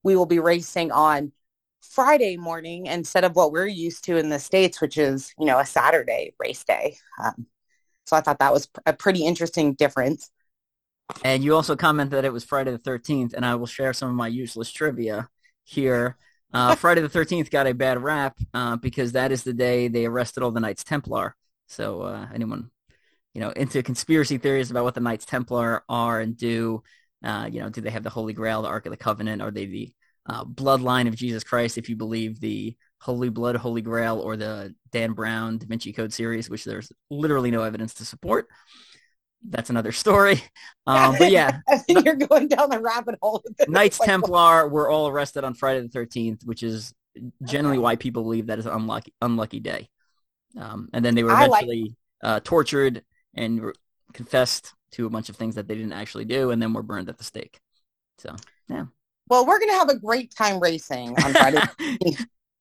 [0.03, 1.31] we will be racing on
[1.81, 5.59] Friday morning instead of what we're used to in the States, which is, you know,
[5.59, 6.95] a Saturday race day.
[7.23, 7.47] Um,
[8.05, 10.29] so I thought that was a pretty interesting difference.
[11.23, 14.09] And you also commented that it was Friday the 13th, and I will share some
[14.09, 15.29] of my useless trivia
[15.63, 16.17] here.
[16.53, 20.05] Uh, Friday the 13th got a bad rap uh, because that is the day they
[20.05, 21.35] arrested all the Knights Templar.
[21.67, 22.69] So uh, anyone,
[23.33, 26.83] you know, into conspiracy theories about what the Knights Templar are and do,
[27.23, 29.41] uh, you know, do they have the Holy Grail, the Ark of the Covenant?
[29.41, 29.93] Are they the
[30.27, 34.75] uh, bloodline of Jesus Christ if you believe the Holy Blood, Holy Grail, or the
[34.91, 38.47] Dan Brown Da Vinci Code series, which there's literally no evidence to support.
[39.47, 40.43] That's another story.
[40.85, 43.43] Um, but yeah, you're going down the rabbit hole.
[43.67, 46.93] Knights like, Templar were all arrested on Friday the 13th, which is
[47.43, 49.89] generally why people believe that is an unlucky, unlucky day.
[50.57, 51.91] Um, and then they were eventually like-
[52.23, 53.03] uh, tortured
[53.33, 53.73] and re-
[54.13, 57.09] confessed to a bunch of things that they didn't actually do, and then were burned
[57.09, 57.59] at the stake.
[58.19, 58.35] So,
[58.69, 58.85] yeah.
[59.27, 61.61] Well, we're going to have a great time racing on Friday.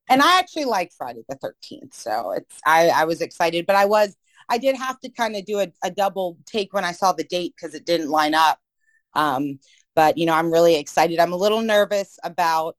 [0.09, 1.94] and I actually like Friday the 13th.
[1.94, 4.16] So it's, I, I was excited, but I was,
[4.49, 7.25] I did have to kind of do a, a double take when I saw the
[7.25, 8.59] date because it didn't line up.
[9.14, 9.59] Um,
[9.94, 11.18] but, you know, I'm really excited.
[11.18, 12.77] I'm a little nervous about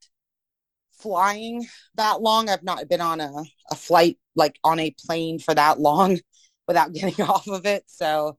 [1.01, 1.65] flying
[1.95, 2.49] that long.
[2.49, 3.31] I've not been on a,
[3.71, 6.19] a flight, like on a plane for that long
[6.67, 7.83] without getting off of it.
[7.87, 8.37] So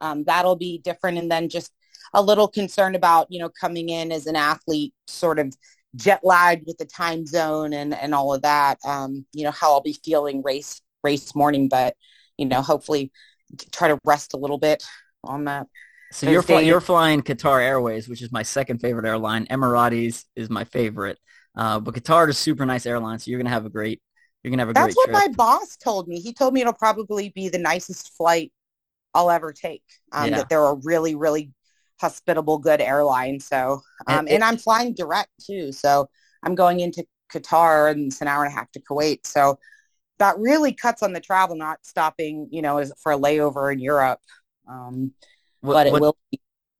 [0.00, 1.18] um, that'll be different.
[1.18, 1.72] And then just
[2.14, 5.54] a little concerned about, you know, coming in as an athlete sort of
[5.96, 9.72] jet lagged with the time zone and, and all of that, um, you know, how
[9.72, 11.94] I'll be feeling race, race morning, but,
[12.36, 13.10] you know, hopefully
[13.72, 14.82] try to rest a little bit
[15.24, 15.66] on that.
[16.12, 19.46] So you're, fly, you're flying Qatar Airways, which is my second favorite airline.
[19.46, 21.18] Emirates is my favorite.
[21.56, 24.00] Uh, but Qatar is a super nice airline, so you're gonna have a great
[24.42, 25.12] you're gonna have a That's great.
[25.12, 26.20] That's what my boss told me.
[26.20, 28.52] He told me it'll probably be the nicest flight
[29.14, 29.82] I'll ever take.
[30.12, 30.36] Um, yeah.
[30.38, 31.50] That they're a really really
[32.02, 33.40] hospitable, good airline.
[33.40, 35.72] So, um, and, I'm flying direct too.
[35.72, 36.10] So
[36.42, 39.26] I'm going into Qatar and it's an hour and a half to Kuwait.
[39.26, 39.58] So
[40.18, 44.20] that really cuts on the travel, not stopping, you know, for a layover in Europe.
[44.68, 45.12] Um,
[45.60, 46.16] what, but it what, will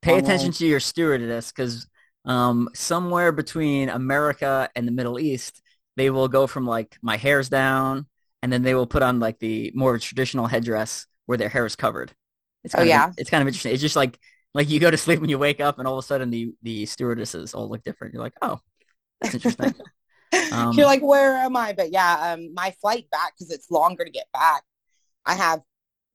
[0.02, 1.86] pay attention to your stewardess because
[2.24, 5.62] um, somewhere between America and the Middle East,
[5.96, 8.06] they will go from like my hair's down,
[8.42, 11.76] and then they will put on like the more traditional headdress where their hair is
[11.76, 12.12] covered.
[12.64, 13.72] It's oh, kind oh of, yeah, it's kind of interesting.
[13.72, 14.18] It's just like
[14.54, 16.52] like you go to sleep and you wake up, and all of a sudden the
[16.62, 18.14] the stewardesses all look different.
[18.14, 18.58] You're like, oh,
[19.20, 19.74] that's interesting.
[20.52, 21.72] um, You're like, where am I?
[21.72, 24.62] But yeah, um, my flight back because it's longer to get back.
[25.24, 25.62] I have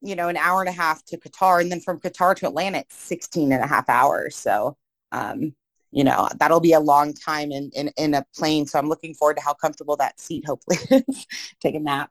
[0.00, 1.60] you know, an hour and a half to Qatar.
[1.60, 4.36] And then from Qatar to Atlanta, it's 16 and a half hours.
[4.36, 4.76] So,
[5.12, 5.54] um,
[5.90, 8.66] you know, that'll be a long time in, in, in a plane.
[8.66, 11.26] So I'm looking forward to how comfortable that seat hopefully is.
[11.60, 12.10] Take a nap.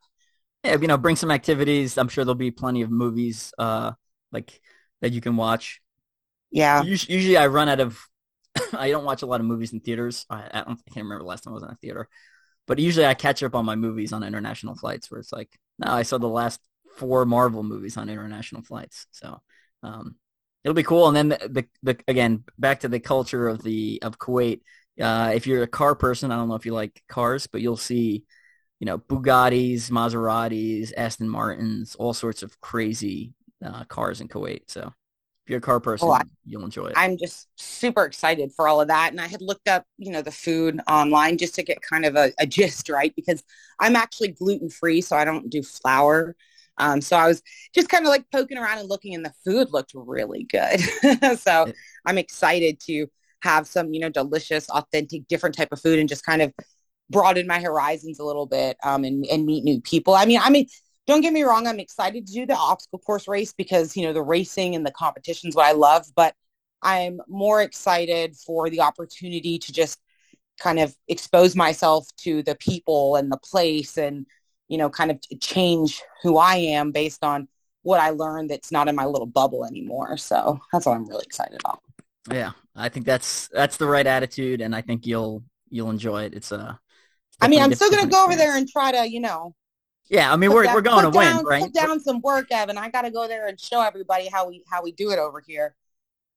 [0.63, 1.97] Yeah, you know, bring some activities.
[1.97, 3.91] I'm sure there'll be plenty of movies uh,
[4.31, 4.59] like
[5.01, 5.79] that you can watch.
[6.51, 6.83] Yeah.
[6.83, 7.99] Usually I run out of,
[8.73, 10.25] I don't watch a lot of movies in theaters.
[10.29, 12.07] I, I, don't, I can't remember the last time I was in a theater.
[12.67, 15.91] But usually I catch up on my movies on international flights where it's like, no,
[15.91, 16.60] I saw the last
[16.97, 19.07] four Marvel movies on international flights.
[19.12, 19.41] So
[19.83, 20.15] um,
[20.63, 21.07] it'll be cool.
[21.07, 24.62] And then the, the, the, again back to the culture of the of Kuwait.
[24.99, 27.77] Uh, if you're a car person, I don't know if you like cars, but you'll
[27.77, 28.25] see,
[28.79, 33.33] you know, Bugattis, Maseratis, Aston Martins, all sorts of crazy
[33.63, 34.62] uh, cars in Kuwait.
[34.67, 34.91] So
[35.47, 36.93] if you're a car person, oh, I, you'll enjoy it.
[36.97, 39.12] I'm just super excited for all of that.
[39.12, 42.17] And I had looked up, you know, the food online just to get kind of
[42.17, 43.13] a, a gist, right?
[43.15, 43.41] Because
[43.79, 46.36] I'm actually gluten free, so I don't do flour.
[46.77, 47.41] Um, so I was
[47.73, 50.81] just kind of like poking around and looking and the food looked really good.
[51.39, 51.71] so
[52.05, 53.07] I'm excited to
[53.39, 56.53] have some, you know, delicious, authentic, different type of food and just kind of
[57.10, 60.13] broaden my horizons a little bit um, and, and meet new people.
[60.13, 60.67] I mean, I mean,
[61.07, 61.67] don't get me wrong.
[61.67, 64.91] I'm excited to do the obstacle course race because, you know, the racing and the
[64.91, 66.35] competitions what I love, but
[66.81, 69.99] I'm more excited for the opportunity to just
[70.59, 74.25] kind of expose myself to the people and the place and
[74.67, 77.47] you know, kind of change who I am based on
[77.83, 80.17] what I learned that's not in my little bubble anymore.
[80.17, 81.81] So that's what I'm really excited about.
[82.31, 86.33] Yeah, I think that's that's the right attitude, and I think you'll you'll enjoy it.
[86.33, 86.59] It's a.
[86.59, 86.73] Uh,
[87.47, 89.55] mean, I'm still gonna go over there and try to, you know.
[90.09, 91.63] Yeah, I mean, we're we're going to down, win, right?
[91.63, 92.77] Put down some work, Evan.
[92.77, 95.41] I got to go there and show everybody how we how we do it over
[95.45, 95.75] here.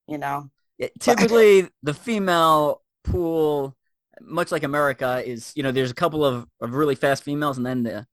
[0.08, 0.50] You know.
[0.78, 3.76] Yeah, typically, the female pool,
[4.20, 7.66] much like America, is you know there's a couple of, of really fast females, and
[7.66, 8.06] then the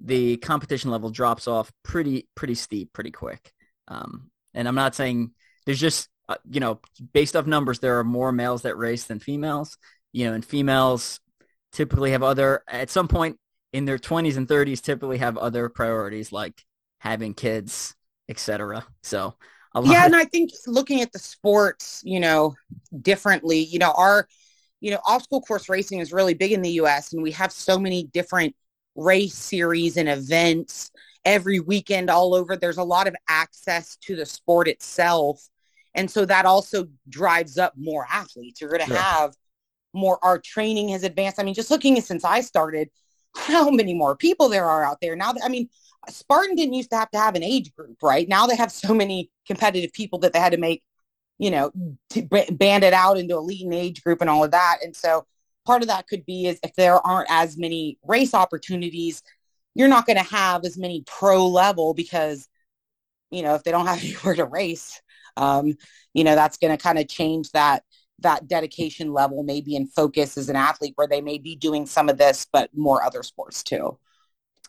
[0.00, 3.52] the competition level drops off pretty pretty steep pretty quick.
[3.88, 5.32] Um, and I'm not saying
[5.66, 6.80] there's just uh, you know
[7.12, 9.76] based off numbers there are more males that race than females.
[10.12, 11.20] You know, and females
[11.72, 13.38] typically have other at some point
[13.72, 16.64] in their 20s and 30s typically have other priorities like
[16.98, 17.94] having kids,
[18.28, 18.86] etc.
[19.02, 19.34] So
[19.84, 22.54] yeah, and I think looking at the sports, you know,
[23.00, 24.28] differently, you know, our
[24.80, 27.78] you know, obstacle course racing is really big in the US and we have so
[27.78, 28.54] many different
[28.96, 30.90] race series and events
[31.24, 32.56] every weekend all over.
[32.56, 35.48] There's a lot of access to the sport itself.
[35.94, 38.60] And so that also drives up more athletes.
[38.60, 39.02] You're going to yeah.
[39.02, 39.34] have
[39.94, 41.38] more, our training has advanced.
[41.38, 42.90] I mean, just looking at since I started,
[43.36, 45.34] how many more people there are out there now.
[45.42, 45.68] I mean,
[46.08, 48.28] Spartan didn't used to have to have an age group, right?
[48.28, 50.82] Now they have so many competitive people that they had to make,
[51.38, 51.70] you know,
[52.10, 54.78] to band it out into elite and age group and all of that.
[54.82, 55.26] And so
[55.64, 59.22] part of that could be is if there aren't as many race opportunities,
[59.74, 62.48] you're not going to have as many pro level because,
[63.30, 65.00] you know, if they don't have anywhere to race,
[65.36, 65.74] um,
[66.12, 67.84] you know, that's going to kind of change that
[68.22, 72.08] that dedication level maybe in focus as an athlete where they may be doing some
[72.08, 73.98] of this but more other sports too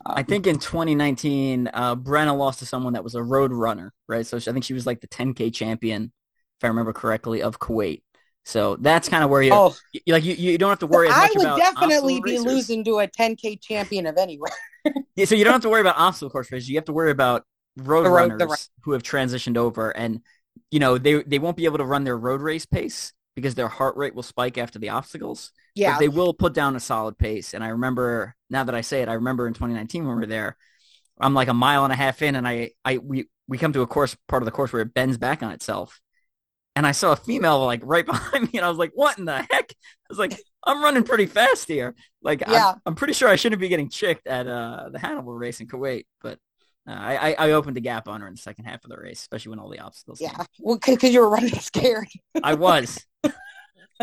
[0.06, 3.94] um, i think in 2019 uh, brenna lost to someone that was a road runner
[4.08, 6.12] right so i think she was like the 10k champion
[6.60, 8.02] if i remember correctly of kuwait
[8.46, 9.74] so that's kind of where you, oh,
[10.08, 11.08] like you, you don't have to worry.
[11.10, 12.46] I would definitely be racers.
[12.46, 14.52] losing to a 10k champion of anywhere.
[15.16, 16.70] yeah, so you don't have to worry about obstacle course racers.
[16.70, 17.46] You have to worry about
[17.78, 20.22] road, road runners the, who have transitioned over, and
[20.72, 23.68] you know they they won't be able to run their road race pace because their
[23.68, 25.52] heart rate will spike after the obstacles.
[25.76, 27.54] Yeah, they will put down a solid pace.
[27.54, 30.28] And I remember now that I say it, I remember in 2019 when we were
[30.28, 30.58] there,
[31.20, 33.82] I'm like a mile and a half in, and I I we we come to
[33.82, 36.00] a course part of the course where it bends back on itself
[36.76, 39.26] and I saw a female like right behind me, and I was like, "What in
[39.26, 41.96] the heck?" I was like, "I'm running pretty fast here.
[42.22, 42.70] Like, yeah.
[42.70, 45.68] I'm, I'm pretty sure I shouldn't be getting chicked at uh, the Hannibal race in
[45.68, 46.40] Kuwait, but."
[46.88, 49.22] Uh, I, I opened the gap on her in the second half of the race,
[49.22, 50.20] especially when all the obstacles.
[50.20, 50.46] Yeah, came.
[50.60, 52.08] well, because you were running scared.
[52.44, 53.06] I was.
[53.24, 53.32] I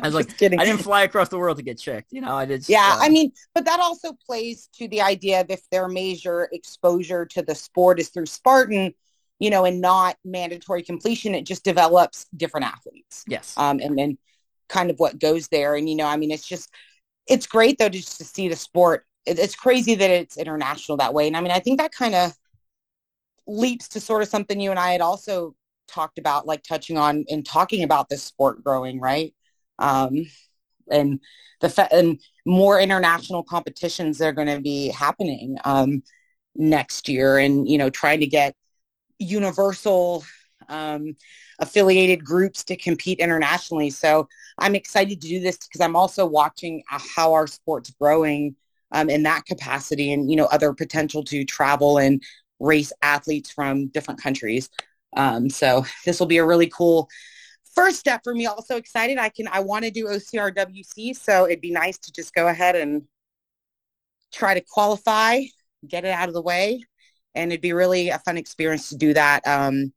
[0.03, 0.59] was like, kidding.
[0.59, 2.13] I didn't fly across the world to get checked.
[2.13, 2.67] You know, I did.
[2.69, 6.49] Yeah, uh, I mean, but that also plays to the idea of if their major
[6.53, 8.95] exposure to the sport is through Spartan,
[9.39, 13.25] you know, and not mandatory completion, it just develops different athletes.
[13.27, 13.55] Yes.
[13.59, 14.17] Um, and then
[14.71, 15.75] kind of what goes there.
[15.75, 16.71] And, you know, I mean, it's just,
[17.27, 19.05] it's great though, to just to see the sport.
[19.27, 21.27] It's crazy that it's international that way.
[21.27, 22.33] And I mean, I think that kind of
[23.47, 25.55] leaps to sort of something you and I had also
[25.89, 29.35] talked about like touching on and talking about this sport growing, right?
[29.79, 30.27] Um,
[30.91, 31.21] and
[31.61, 36.03] the fa- and more international competitions that are going to be happening um,
[36.55, 38.55] next year, and you know, trying to get
[39.19, 40.25] universal
[40.69, 41.17] um,
[41.59, 43.91] affiliated groups to compete internationally.
[43.91, 48.57] So I'm excited to do this because I'm also watching how our sport's growing
[48.93, 52.23] um, in that capacity, and you know, other potential to travel and
[52.61, 54.71] race athletes from different countries.
[55.17, 57.09] Um, so this will be a really cool
[57.75, 58.47] first step for me.
[58.47, 59.19] Also excited.
[59.19, 61.17] I can, I want to do OCRWC.
[61.17, 63.03] So it'd be nice to just go ahead and
[64.33, 65.43] try to qualify,
[65.87, 66.83] get it out of the way.
[67.35, 69.93] And it'd be really a fun experience to do that, um,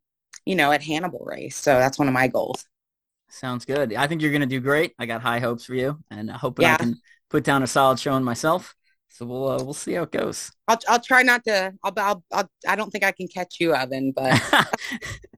[0.45, 1.56] you know, at Hannibal race.
[1.56, 2.65] So that's one of my goals.
[3.30, 3.95] Sounds good.
[3.95, 4.93] I think you're going to do great.
[4.99, 6.76] I got high hopes for you and I hope yeah.
[6.76, 8.76] I can put down a solid showing myself.
[9.13, 10.52] So we'll uh, we'll see how it goes.
[10.67, 11.71] I'll I'll try not to.
[11.84, 14.12] I'll, I'll, I'll I don't think I can catch you, Evan.
[14.12, 14.41] But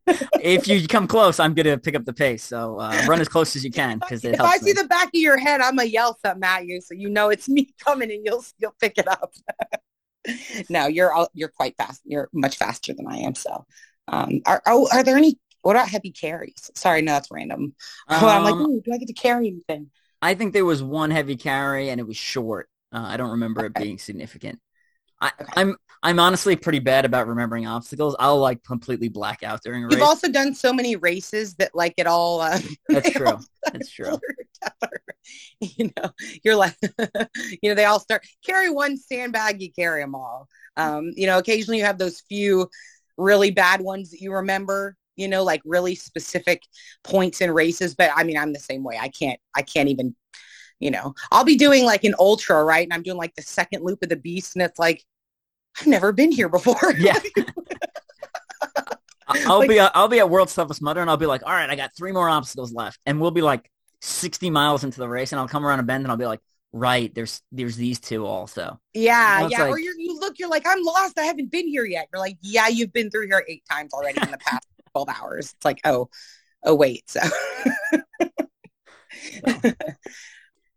[0.41, 2.41] if you come close, I'm gonna pick up the pace.
[2.41, 4.81] So uh, run as close as you can because if I see me.
[4.81, 7.49] the back of your head, I'm gonna yell something at you, so you know it's
[7.49, 9.33] me coming, and you'll you'll pick it up.
[10.69, 12.01] no, you're you're quite fast.
[12.05, 13.35] You're much faster than I am.
[13.35, 13.65] So,
[14.07, 15.38] um, are are, are there any?
[15.63, 16.71] What about heavy carries?
[16.75, 17.75] Sorry, no, that's random.
[18.07, 19.89] Um, I'm like, do I get to carry anything?
[20.21, 22.69] I think there was one heavy carry, and it was short.
[22.95, 24.60] Uh, I don't remember it being significant.
[25.19, 25.51] I, okay.
[25.58, 28.15] I'm I'm honestly pretty bad about remembering obstacles.
[28.19, 29.95] I'll like completely black out during a race.
[29.95, 32.39] You've also done so many races that like it all.
[32.39, 33.38] Uh, That's true.
[33.71, 34.17] That's true.
[35.60, 36.12] You know,
[36.43, 36.75] you're like,
[37.63, 40.47] you know, they all start carry one sandbag, you carry them all.
[40.77, 42.69] Um, you know, occasionally you have those few
[43.17, 44.95] really bad ones that you remember.
[45.15, 46.62] You know, like really specific
[47.03, 47.95] points in races.
[47.95, 48.99] But I mean, I'm the same way.
[49.01, 49.39] I can't.
[49.55, 50.15] I can't even
[50.79, 52.83] you know, I'll be doing like an ultra, right?
[52.83, 55.03] And I'm doing like the second loop of the beast and it's like,
[55.79, 56.93] I've never been here before.
[56.97, 57.19] Yeah.
[59.27, 61.69] I'll like, be I'll be at World's Toughest Mudder and I'll be like, all right,
[61.69, 63.69] I got three more obstacles left, and we'll be like
[64.01, 66.41] 60 miles into the race, and I'll come around a bend and I'll be like,
[66.71, 68.79] right, there's there's these two also.
[68.93, 69.63] Yeah, you know, yeah.
[69.63, 71.17] Like, or you you look, you're like, I'm lost.
[71.17, 72.07] I haven't been here yet.
[72.13, 75.53] You're like, yeah, you've been through here eight times already in the past 12 hours.
[75.53, 76.09] It's like, oh,
[76.63, 77.21] oh wait, so.
[79.47, 79.71] so.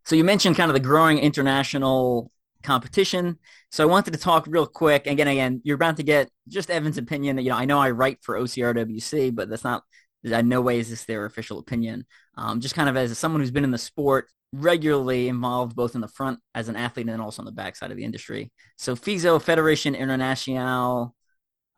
[0.08, 3.38] So you mentioned kind of the growing international competition.
[3.70, 5.06] So I wanted to talk real quick.
[5.06, 7.36] Again, again, you're about to get just Evan's opinion.
[7.36, 9.82] You know, I know I write for OCRWC, but that's not,
[10.24, 12.06] in no way is this their official opinion.
[12.38, 16.00] Um, just kind of as someone who's been in the sport regularly involved both in
[16.00, 18.50] the front as an athlete and also on the backside of the industry.
[18.78, 21.14] So FISO, Federation Internationale,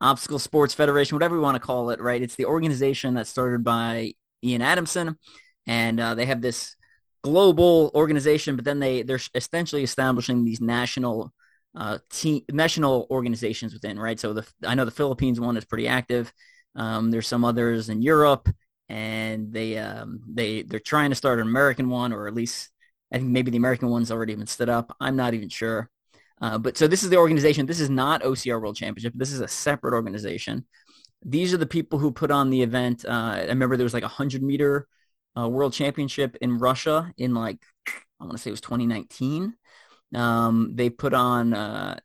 [0.01, 2.23] Obstacle Sports Federation, whatever we want to call it, right?
[2.23, 4.13] It's the organization that started by
[4.45, 5.19] Ian Adamson.
[5.67, 6.77] And uh, they have this
[7.23, 11.33] global organization, but then they they're essentially establishing these national
[11.77, 14.19] uh, team national organizations within, right?
[14.19, 16.33] So the I know the Philippines one is pretty active.
[16.77, 18.49] Um, there's some others in Europe,
[18.89, 22.71] and they um, they they're trying to start an American one, or at least
[23.13, 24.95] I think maybe the American one's already been stood up.
[25.01, 25.91] I'm not even sure.
[26.41, 27.67] Uh, but so this is the organization.
[27.67, 29.13] This is not OCR World Championship.
[29.15, 30.65] This is a separate organization.
[31.23, 33.05] These are the people who put on the event.
[33.05, 34.89] Uh, I remember there was like a hundred meter
[35.41, 37.59] uh, World Championship in Russia in like
[38.21, 39.55] I want to say it was 2019.
[40.15, 41.99] Um, they put on, uh,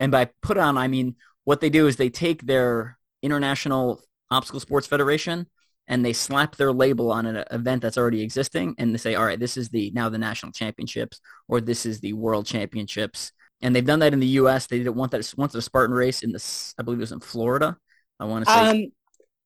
[0.00, 4.60] and by put on I mean what they do is they take their International Obstacle
[4.60, 5.46] Sports Federation
[5.86, 9.24] and they slap their label on an event that's already existing and they say, all
[9.24, 13.32] right, this is the now the national championships or this is the world championships.
[13.60, 14.66] And they've done that in the U.S.
[14.66, 17.12] They did it once that once the Spartan race in this, I believe it was
[17.12, 17.76] in Florida.
[18.20, 18.84] I want to say.
[18.84, 18.92] Um,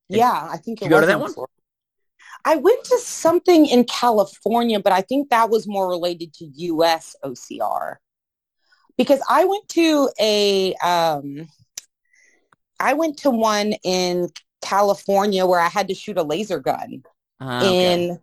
[0.09, 1.33] yeah, I think it you go to that one.
[1.33, 1.53] Florida.
[2.45, 7.17] I went to something in California, but I think that was more related to US
[7.25, 7.97] OCR.
[8.97, 11.49] Because I went to a um
[12.81, 14.29] I went to one in
[14.63, 17.03] California where I had to shoot a laser gun
[17.41, 17.93] uh, okay.
[17.93, 18.19] in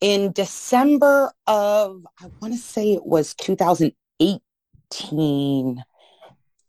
[0.00, 5.84] in December of I want to say it was 2018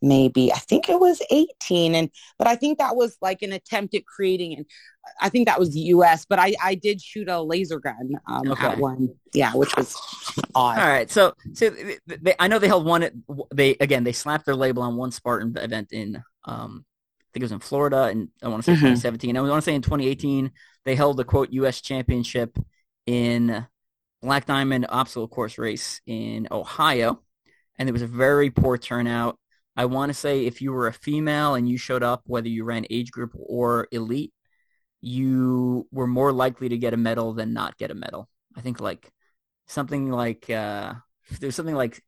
[0.03, 3.95] maybe i think it was 18 and but i think that was like an attempt
[3.95, 4.65] at creating and
[5.21, 8.51] i think that was the us but i i did shoot a laser gun um,
[8.51, 8.67] okay.
[8.67, 9.95] at one yeah which was
[10.53, 11.73] odd all right so so
[12.21, 13.23] they, i know they held one
[13.53, 16.83] they again they slapped their label on one spartan event in um
[17.21, 18.93] i think it was in florida and i want to say mm-hmm.
[18.93, 20.51] 2017 i want to say in 2018
[20.83, 22.57] they held the quote us championship
[23.05, 23.65] in
[24.21, 27.21] black diamond obstacle course race in ohio
[27.79, 29.37] and there was a very poor turnout
[29.75, 32.63] I want to say if you were a female and you showed up, whether you
[32.63, 34.33] ran age group or elite,
[35.01, 38.29] you were more likely to get a medal than not get a medal.
[38.55, 39.11] I think like
[39.67, 40.93] something like uh,
[41.39, 42.01] there's something like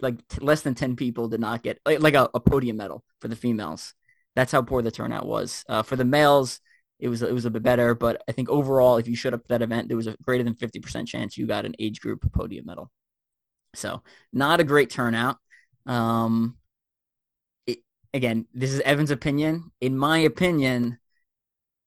[0.00, 3.36] like less than 10 people did not get like, a, a, podium medal for the
[3.36, 3.94] females.
[4.36, 5.64] That's how poor the turnout was.
[5.68, 6.60] Uh, for the males,
[6.98, 7.94] it was it was a bit better.
[7.94, 10.54] But I think overall, if you showed up that event, there was a greater than
[10.54, 12.90] 50% chance you got an age group podium medal.
[13.74, 14.02] So
[14.32, 15.38] not a great turnout.
[15.86, 16.56] Um,
[18.12, 19.70] again, this is Evan's opinion.
[19.80, 20.98] In my opinion,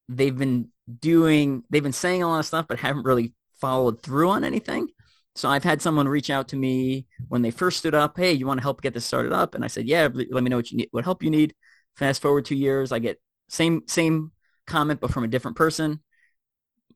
[0.09, 0.69] they've been
[0.99, 4.89] doing, they've been saying a lot of stuff, but haven't really followed through on anything.
[5.36, 8.17] So I've had someone reach out to me when they first stood up.
[8.17, 9.55] Hey, you want to help get this started up?
[9.55, 11.55] And I said, yeah, let me know what you need, what help you need.
[11.95, 13.19] Fast forward two years, I get
[13.49, 14.32] same same
[14.65, 16.01] comment, but from a different person.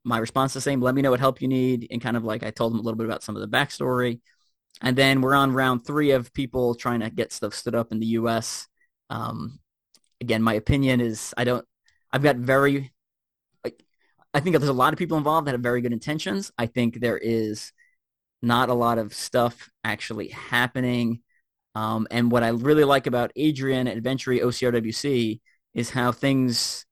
[0.03, 0.81] My response is the same.
[0.81, 2.83] Let me know what help you need, and kind of like I told them a
[2.83, 4.21] little bit about some of the backstory.
[4.81, 7.99] And then we're on round three of people trying to get stuff stood up in
[7.99, 8.67] the U.S.
[9.09, 9.59] Um,
[10.21, 11.65] again, my opinion is I don't.
[12.11, 12.91] I've got very.
[14.33, 16.51] I think there's a lot of people involved that have very good intentions.
[16.57, 17.71] I think there is
[18.41, 21.21] not a lot of stuff actually happening.
[21.75, 25.39] Um, and what I really like about Adrian at Venturi OCRWC
[25.73, 26.85] is how things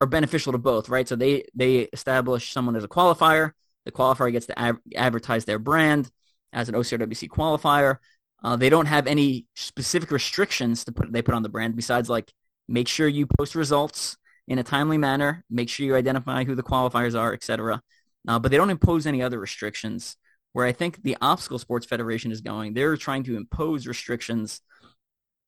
[0.00, 1.08] are beneficial to both, right?
[1.08, 3.52] So they they establish someone as a qualifier.
[3.84, 6.10] The qualifier gets to ad- advertise their brand
[6.52, 7.98] as an OCRWC qualifier.
[8.46, 12.08] Uh, they don't have any specific restrictions to put they put on the brand besides
[12.08, 12.32] like
[12.68, 14.16] make sure you post results
[14.46, 17.82] in a timely manner, make sure you identify who the qualifiers are, etc.
[18.28, 20.16] Uh, but they don't impose any other restrictions
[20.52, 22.72] where I think the Obstacle Sports Federation is going.
[22.72, 24.60] They're trying to impose restrictions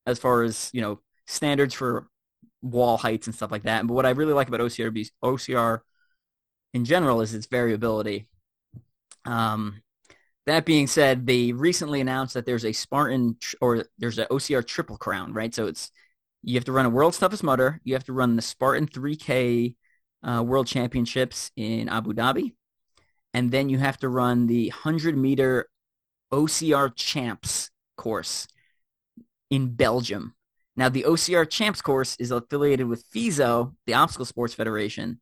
[0.05, 2.07] as far as, you know, standards for
[2.61, 3.87] wall heights and stuff like that.
[3.87, 5.79] But what I really like about OCR, OCR
[6.73, 8.27] in general is its variability.
[9.23, 9.81] Um,
[10.49, 14.97] that being said, they recently announced that there's a Spartan or there's an OCR Triple
[14.97, 15.53] Crown, right?
[15.53, 15.91] So it's
[16.43, 19.75] you have to run a World's Toughest Mudder, you have to run the Spartan 3K
[20.23, 22.53] uh, World Championships in Abu Dhabi,
[23.33, 25.67] and then you have to run the 100 meter
[26.31, 28.47] OCR Champs course
[29.49, 30.35] in Belgium.
[30.75, 35.19] Now, the OCR Champs course is affiliated with FISO, the Obstacle Sports Federation.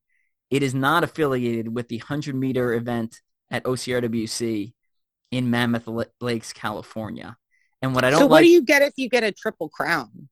[0.51, 4.73] It is not affiliated with the 100 meter event at OCRWC
[5.31, 5.87] in Mammoth
[6.21, 7.37] Lakes, California.
[7.81, 9.69] And what I don't so what like, do you get if you get a triple
[9.69, 10.29] crown?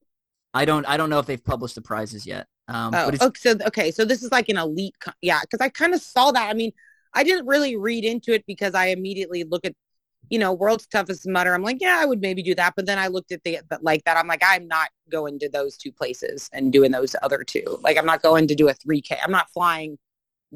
[0.54, 2.48] I don't I don't know if they've published the prizes yet.
[2.68, 5.94] Um, oh, okay, so okay, so this is like an elite, yeah, because I kind
[5.94, 6.50] of saw that.
[6.50, 6.72] I mean,
[7.14, 9.74] I didn't really read into it because I immediately look at,
[10.30, 11.54] you know, world's toughest mudder.
[11.54, 12.74] I'm like, yeah, I would maybe do that.
[12.76, 15.50] But then I looked at the, but like that, I'm like, I'm not going to
[15.50, 17.80] those two places and doing those other two.
[17.82, 19.18] Like, I'm not going to do a 3K.
[19.24, 19.98] I'm not flying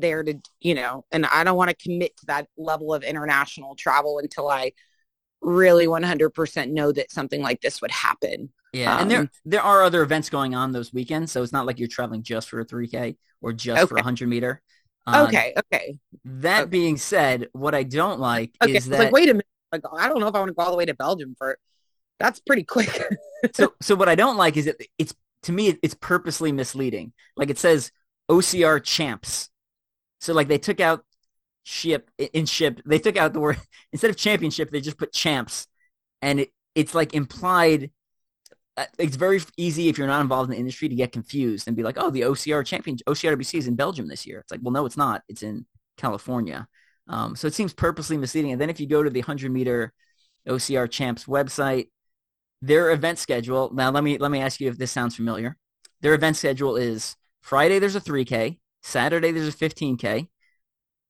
[0.01, 3.75] there to, you know, and I don't want to commit to that level of international
[3.75, 4.73] travel until I
[5.41, 8.51] really 100% know that something like this would happen.
[8.73, 11.51] Yeah, um, and there um, there are other events going on those weekends, so it's
[11.51, 13.87] not like you're traveling just for a 3K or just okay.
[13.87, 14.61] for a 100 meter.
[15.07, 15.97] Um, okay, okay.
[16.23, 16.69] That okay.
[16.69, 20.07] being said, what I don't like okay, is that like wait a minute, like I
[20.07, 21.57] don't know if I want to go all the way to Belgium for
[22.19, 22.89] that's pretty quick.
[23.53, 27.13] so so what I don't like is that it's to me it's purposely misleading.
[27.35, 27.91] Like it says
[28.29, 29.49] OCR champs.
[30.19, 31.03] So like they took out
[31.63, 33.59] ship in ship, they took out the word
[33.91, 35.67] instead of championship, they just put champs.
[36.21, 37.91] And it, it's like implied
[38.79, 41.75] uh, it's very easy if you're not involved in the industry to get confused and
[41.75, 44.39] be like, oh, the OCR champion, OCRWC is in Belgium this year.
[44.39, 45.21] It's like, well, no, it's not.
[45.27, 45.65] It's in
[45.97, 46.65] California.
[47.09, 48.53] Um, so it seems purposely misleading.
[48.53, 49.91] And then if you go to the 100 meter
[50.47, 51.87] OCR champs website,
[52.61, 53.69] their event schedule.
[53.73, 55.57] Now, let me let me ask you if this sounds familiar.
[56.01, 60.27] Their event schedule is Friday there's a 3K, Saturday there's a 15K,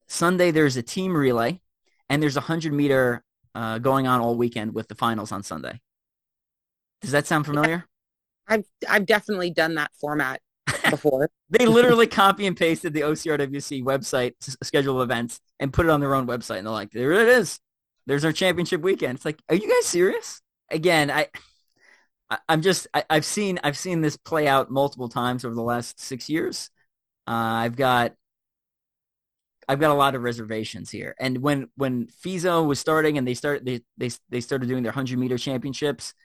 [0.08, 1.62] Sunday there's a team relay,
[2.10, 3.24] and there's a 100 meter
[3.56, 5.80] uh, going on all weekend with the finals on Sunday.
[7.02, 7.86] Does that sound familiar?
[8.48, 10.42] I've I've definitely done that format
[10.90, 11.30] before.
[11.50, 16.02] they literally copy and pasted the OCRWC website schedule of events and put it on
[16.02, 17.60] their own website, and they're like, "There it is.
[18.08, 20.42] There's our championship weekend." It's like, are you guys serious?
[20.72, 21.28] Again, I,
[22.30, 25.62] I am just I, have seen I've seen this play out multiple times over the
[25.62, 26.70] last six years.
[27.30, 28.14] Uh, I've got
[29.68, 31.14] I've got a lot of reservations here.
[31.20, 34.92] And when when FISO was starting and they started they they they started doing their
[34.92, 36.16] hundred meter championships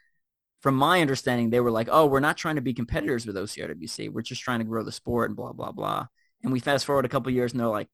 [0.63, 4.11] from my understanding, they were like, oh, we're not trying to be competitors with OCRWC.
[4.11, 6.07] We're just trying to grow the sport and blah, blah, blah.
[6.43, 7.89] And we fast forward a couple years and they're like,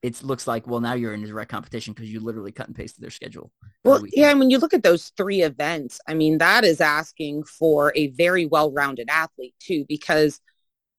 [0.00, 3.02] it looks like, well, now you're in direct competition because you literally cut and pasted
[3.02, 3.52] their schedule.
[3.84, 4.30] Well, yeah.
[4.30, 8.06] And when you look at those three events, I mean, that is asking for a
[8.08, 10.40] very well-rounded athlete too, because,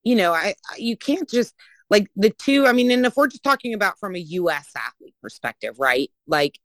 [0.05, 1.53] you know, I, you can't just
[1.89, 4.69] like the two, I mean, and if we're just talking about from a U.S.
[4.75, 6.09] athlete perspective, right?
[6.25, 6.57] Like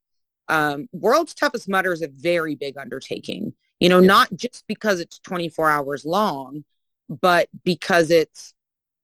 [0.49, 5.19] um, world's toughest mudder is a very big undertaking you know, not just because it's
[5.21, 6.65] 24 hours long,
[7.09, 8.53] but because it's,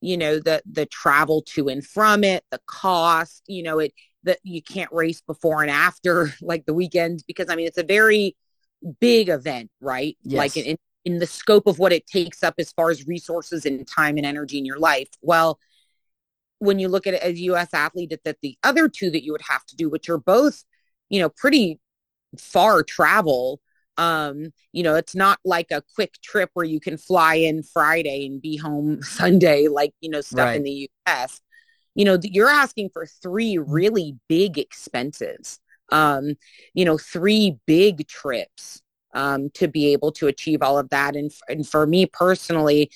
[0.03, 4.39] you know, the, the travel to and from it, the cost, you know, it, that
[4.43, 8.37] you can't race before and after like the weekends, because I mean, it's a very
[9.01, 10.17] big event, right?
[10.23, 10.39] Yes.
[10.39, 10.77] Like in,
[11.07, 14.27] in the scope of what it takes up as far as resources and time and
[14.27, 15.09] energy in your life.
[15.23, 15.61] Well,
[16.59, 17.73] when you look at it as a U.S.
[17.73, 20.65] athlete, that, that the other two that you would have to do, which are both,
[21.09, 21.79] you know, pretty
[22.39, 23.61] far travel.
[23.97, 28.27] Um, you know, it's not like a quick trip where you can fly in Friday
[28.27, 30.57] and be home Sunday, like, you know, stuff right.
[30.57, 31.41] in the U.S.
[31.95, 35.61] You know, you're asking for three really big expenses,
[35.93, 36.35] um,
[36.75, 38.83] you know, three big trips
[39.17, 41.17] um, to be able to achieve all of that.
[41.17, 42.91] And, and for me personally,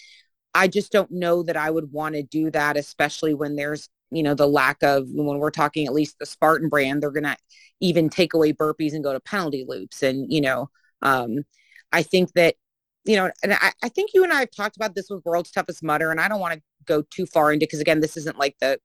[0.55, 4.23] I just don't know that I would want to do that, especially when there's, you
[4.23, 7.37] know, the lack of, when we're talking at least the Spartan brand, they're going to
[7.81, 10.03] even take away burpees and go to penalty loops.
[10.03, 10.69] And, you know,
[11.03, 11.45] um,
[11.93, 12.57] I think that,
[13.05, 15.53] you know, and I, I think you and I have talked about this with World's
[15.53, 18.37] Toughest Mudder, and I don't want to go too far into, because again, this isn't
[18.37, 18.79] like the,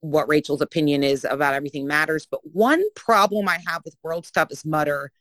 [0.00, 2.26] what Rachel's opinion is about everything matters.
[2.28, 5.12] But one problem I have with World's Toughest Mudder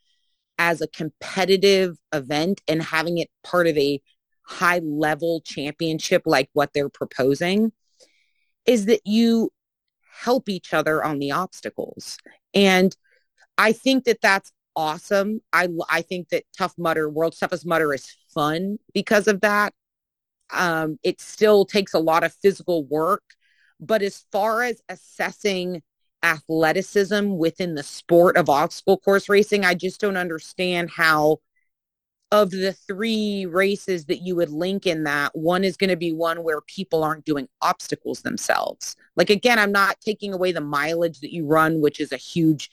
[0.59, 4.01] as a competitive event and having it part of a
[4.43, 7.71] high level championship like what they're proposing
[8.65, 9.51] is that you
[10.21, 12.17] help each other on the obstacles.
[12.53, 12.95] And
[13.57, 15.41] I think that that's awesome.
[15.53, 19.73] I, I think that Tough Mudder, World's Toughest Mudder is fun because of that.
[20.51, 23.23] Um, it still takes a lot of physical work.
[23.79, 25.83] But as far as assessing
[26.23, 31.39] athleticism within the sport of obstacle course racing, I just don't understand how
[32.31, 36.13] of the three races that you would link in that, one is going to be
[36.13, 38.95] one where people aren't doing obstacles themselves.
[39.15, 42.69] Like again, I'm not taking away the mileage that you run, which is a huge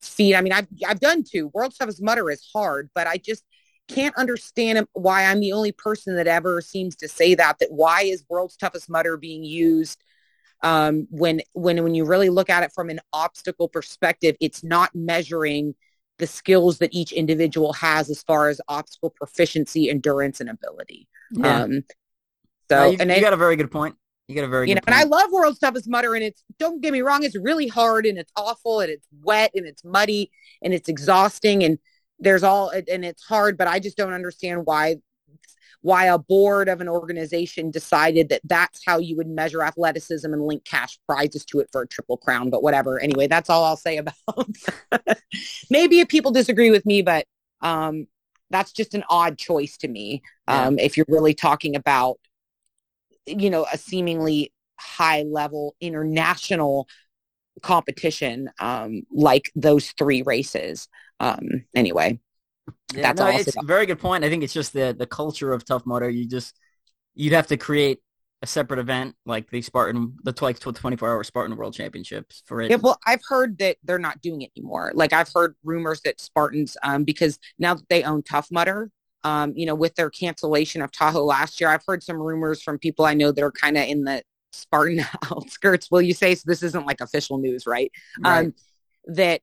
[0.00, 0.34] feat.
[0.34, 1.48] I mean, I've I've done two.
[1.54, 3.44] World's Toughest Mudder is hard, but I just
[3.88, 7.60] can't understand why I'm the only person that ever seems to say that.
[7.60, 10.02] That why is World's Toughest Mudder being used
[10.62, 14.36] um, when when when you really look at it from an obstacle perspective?
[14.40, 15.74] It's not measuring
[16.18, 21.08] the skills that each individual has as far as obstacle proficiency, endurance, and ability.
[21.32, 21.62] Yeah.
[21.62, 21.84] Um,
[22.70, 23.96] so, you, and you got a very good point.
[24.28, 24.96] You got a very you know, point.
[24.96, 28.06] and I love World's Toughest Mudder, and it's don't get me wrong, it's really hard
[28.06, 30.32] and it's awful and it's wet and it's muddy
[30.62, 31.78] and it's exhausting and
[32.18, 34.96] there's all and it's hard, but I just don't understand why
[35.86, 40.42] why a board of an organization decided that that's how you would measure athleticism and
[40.42, 42.50] link cash prizes to it for a triple crown.
[42.50, 42.98] But whatever.
[42.98, 44.16] Anyway, that's all I'll say about.
[45.70, 47.24] Maybe if people disagree with me, but
[47.60, 48.08] um,
[48.50, 50.22] that's just an odd choice to me.
[50.48, 50.80] Um.
[50.80, 52.18] If you're really talking about,
[53.24, 56.88] you know, a seemingly high level international
[57.62, 60.88] competition um, like those three races.
[61.20, 62.18] Um, anyway,
[62.94, 64.24] yeah, That's no, it's a very good point.
[64.24, 66.08] I think it's just the the culture of Tough Mudder.
[66.08, 66.58] You just
[67.14, 68.00] you'd have to create
[68.42, 72.70] a separate event like the Spartan, the like 24 hour Spartan World Championships for it.
[72.70, 74.92] Yeah, well, I've heard that they're not doing it anymore.
[74.94, 78.90] Like I've heard rumors that Spartans, um, because now that they own Tough Mudder,
[79.24, 82.78] um, you know, with their cancellation of Tahoe last year, I've heard some rumors from
[82.78, 85.90] people I know that are kind of in the Spartan outskirts.
[85.90, 86.44] Will you say so?
[86.46, 87.90] This isn't like official news, right?
[88.20, 88.46] right.
[88.46, 88.54] Um,
[89.06, 89.40] that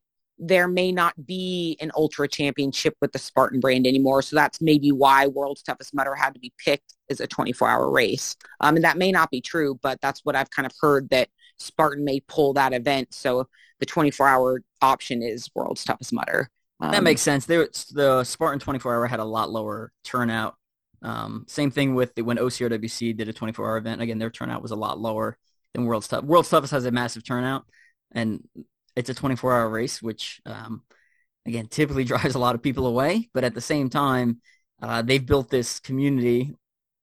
[0.47, 4.21] there may not be an ultra championship with the Spartan brand anymore.
[4.21, 7.89] So that's maybe why World's Toughest Mudder had to be picked as a 24 hour
[7.89, 8.35] race.
[8.59, 11.29] Um, and that may not be true, but that's what I've kind of heard that
[11.59, 13.13] Spartan may pull that event.
[13.13, 13.47] So
[13.79, 16.49] the 24 hour option is World's Toughest Mudder.
[16.81, 17.45] Um, that makes sense.
[17.45, 20.55] There, the Spartan 24 hour had a lot lower turnout.
[21.01, 24.01] Um, same thing with the, when OCRWC did a 24 hour event.
[24.01, 25.37] Again, their turnout was a lot lower
[25.73, 26.25] than World's Tough.
[26.25, 27.65] World's Toughest has a massive turnout
[28.11, 28.47] and
[28.95, 30.83] it's a 24 hour race, which um,
[31.45, 33.29] again typically drives a lot of people away.
[33.33, 34.41] But at the same time,
[34.81, 36.55] uh, they've built this community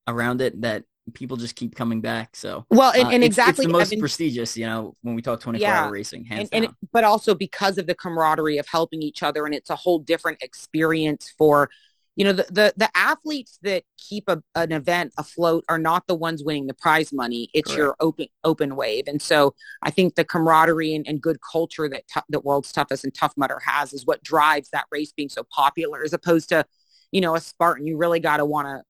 [0.07, 0.85] around it that
[1.15, 2.37] people just keep coming back.
[2.37, 5.23] So well, and, and uh, exactly it's, the most Evan, prestigious, you know, when we
[5.23, 8.67] talk 24 yeah, hour racing, hands and, and but also because of the camaraderie of
[8.69, 11.71] helping each other, and it's a whole different experience for
[12.17, 16.15] you know the, the the athletes that keep a, an event afloat are not the
[16.15, 17.79] ones winning the prize money it's Correct.
[17.79, 22.07] your open open wave and so i think the camaraderie and, and good culture that
[22.09, 25.45] t- that world's toughest and tough mudder has is what drives that race being so
[25.51, 26.65] popular as opposed to
[27.13, 28.83] you know a spartan you really got to want to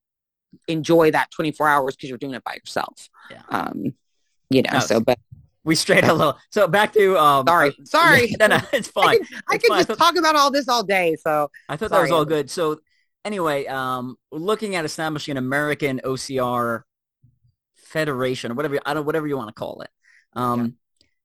[0.66, 3.42] enjoy that 24 hours because you're doing it by yourself yeah.
[3.50, 3.94] um
[4.48, 5.18] you know no, so but
[5.62, 6.38] we strayed a little.
[6.48, 8.34] So back to um, sorry, sorry.
[8.40, 9.08] no, no, it's fine.
[9.08, 11.16] I could, I could just talk about all this all day.
[11.16, 11.98] So I thought sorry.
[11.98, 12.50] that was all good.
[12.50, 12.80] So
[13.24, 16.82] anyway, um, looking at establishing an American OCR
[17.76, 19.90] federation or whatever I don't whatever you want to call it.
[20.34, 20.76] Um,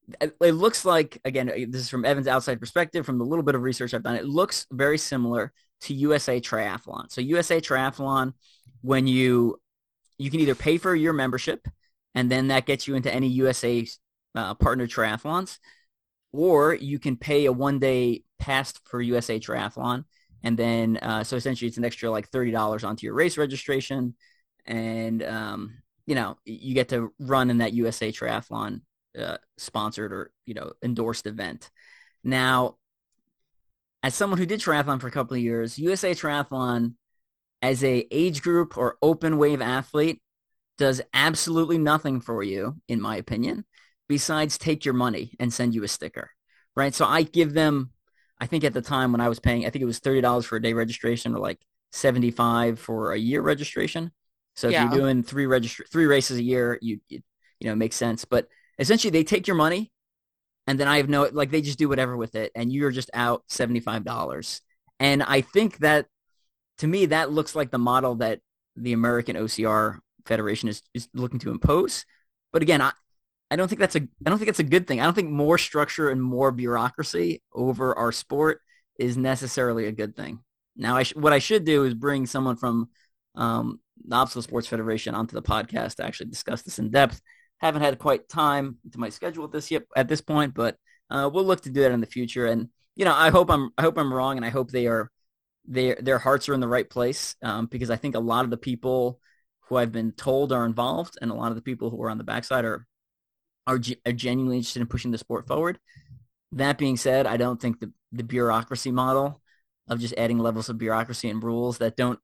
[0.08, 0.28] yeah.
[0.28, 3.56] it, it, looks like again this is from Evan's outside perspective from the little bit
[3.56, 4.16] of research I've done.
[4.16, 7.12] It looks very similar to USA Triathlon.
[7.12, 8.34] So USA Triathlon,
[8.82, 9.60] when you
[10.18, 11.68] you can either pay for your membership
[12.16, 13.86] and then that gets you into any USA
[14.34, 15.60] uh, partner triathlons,
[16.32, 20.06] or you can pay a one day pass for USA Triathlon
[20.44, 24.16] and then, uh, so essentially it's an extra like $30 onto your race registration.
[24.66, 28.82] And, um, you know, you get to run in that USA triathlon
[29.18, 31.70] uh, sponsored or you know endorsed event.
[32.24, 32.78] Now,
[34.04, 36.96] as someone who did triathlon for a couple of years, USA Triathlon
[37.62, 40.22] as a age group or open wave athlete
[40.78, 43.66] does absolutely nothing for you, in my opinion,
[44.08, 46.32] besides take your money and send you a sticker.
[46.76, 46.94] Right.
[46.94, 47.92] So I give them,
[48.40, 50.58] I think at the time when I was paying, I think it was $30 for
[50.58, 51.60] a day registration or like
[51.92, 54.12] 75 for a year registration.
[54.56, 54.84] So if yeah.
[54.84, 57.22] you're doing three register three races a year, you, you
[57.60, 58.26] you know, it makes sense.
[58.26, 58.48] But
[58.80, 59.92] essentially they take your money
[60.68, 63.10] and then I have no like they just do whatever with it and you're just
[63.14, 64.62] out $75.
[65.00, 66.08] And I think that
[66.80, 68.40] to me that looks like the model that
[68.76, 72.06] the American OCR Federation is, is looking to impose.
[72.52, 72.92] But again, I,
[73.52, 75.00] I don't think that's a I don't think that's a good thing.
[75.00, 78.62] I don't think more structure and more bureaucracy over our sport
[78.98, 80.40] is necessarily a good thing.
[80.76, 82.90] Now, I sh- what I should do is bring someone from
[83.36, 87.22] um, the Obstacle Sports Federation onto the podcast to actually discuss this in depth.
[87.60, 90.78] Haven't had quite time to my schedule at this yet at this point, but
[91.10, 92.46] uh, we'll look to do that in the future.
[92.48, 95.12] And you know, I hope I'm I hope I'm wrong, and I hope they are
[95.66, 98.52] their their hearts are in the right place um, because I think a lot of
[98.52, 99.20] the people
[99.62, 102.18] who I've been told are involved, and a lot of the people who are on
[102.18, 102.86] the backside are
[103.68, 105.80] are, are genuinely interested in pushing the sport forward.
[106.52, 109.42] That being said, I don't think the the bureaucracy model
[109.88, 112.20] of just adding levels of bureaucracy and rules that don't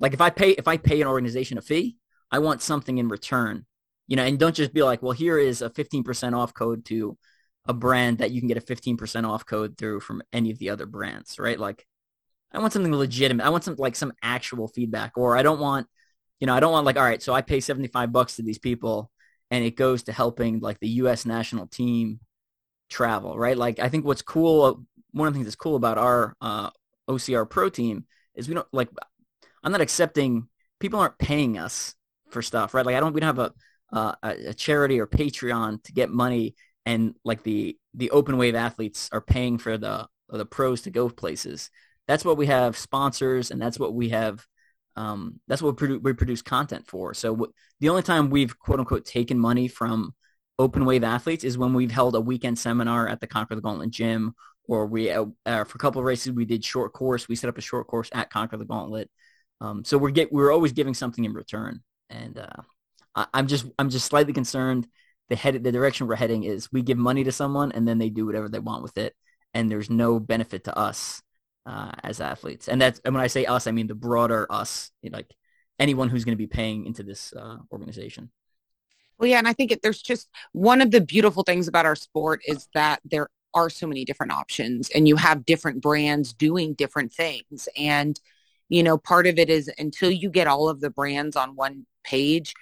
[0.00, 1.96] like if I pay if I pay an organization a fee,
[2.30, 3.66] I want something in return.
[4.08, 7.18] You know, and don't just be like, well, here is a 15% off code to
[7.66, 10.70] a brand that you can get a 15% off code through from any of the
[10.70, 11.58] other brands, right?
[11.58, 11.84] Like
[12.52, 13.44] I want something legitimate.
[13.44, 15.86] I want some like some actual feedback or I don't want
[16.40, 18.58] you know, I don't want like all right, so I pay 75 bucks to these
[18.58, 19.10] people
[19.50, 22.20] and it goes to helping like the US national team
[22.88, 23.56] travel, right?
[23.56, 26.70] Like I think what's cool one of the things that's cool about our uh,
[27.08, 28.88] OCR pro team is we don't like
[29.62, 31.94] I'm not accepting people aren't paying us
[32.30, 32.84] for stuff, right?
[32.84, 33.52] Like I don't we don't have a
[33.92, 39.08] uh, a charity or Patreon to get money and like the the open wave athletes
[39.12, 41.70] are paying for the the pros to go places.
[42.08, 44.46] That's what we have sponsors and that's what we have
[44.96, 47.14] um, that's what we, produ- we produce content for.
[47.14, 50.14] So w- the only time we've quote unquote taken money from
[50.58, 53.90] open wave athletes is when we've held a weekend seminar at the Conquer the Gauntlet
[53.90, 54.34] gym,
[54.68, 57.28] or we uh, uh, for a couple of races we did short course.
[57.28, 59.10] We set up a short course at Conquer the Gauntlet.
[59.60, 61.80] Um, so we're get we're always giving something in return,
[62.10, 62.62] and uh,
[63.14, 64.88] I, I'm just I'm just slightly concerned.
[65.28, 68.10] The head the direction we're heading is we give money to someone and then they
[68.10, 69.14] do whatever they want with it,
[69.52, 71.20] and there's no benefit to us
[71.66, 72.68] uh, as athletes.
[72.68, 75.34] And that's and when I say us, I mean the broader us, you know, like
[75.78, 78.30] anyone who's going to be paying into this uh, organization.
[79.18, 81.96] Well, yeah, and I think it, there's just one of the beautiful things about our
[81.96, 86.74] sport is that there are so many different options, and you have different brands doing
[86.74, 87.68] different things.
[87.76, 88.18] And
[88.68, 91.86] you know, part of it is until you get all of the brands on one
[92.04, 92.52] page,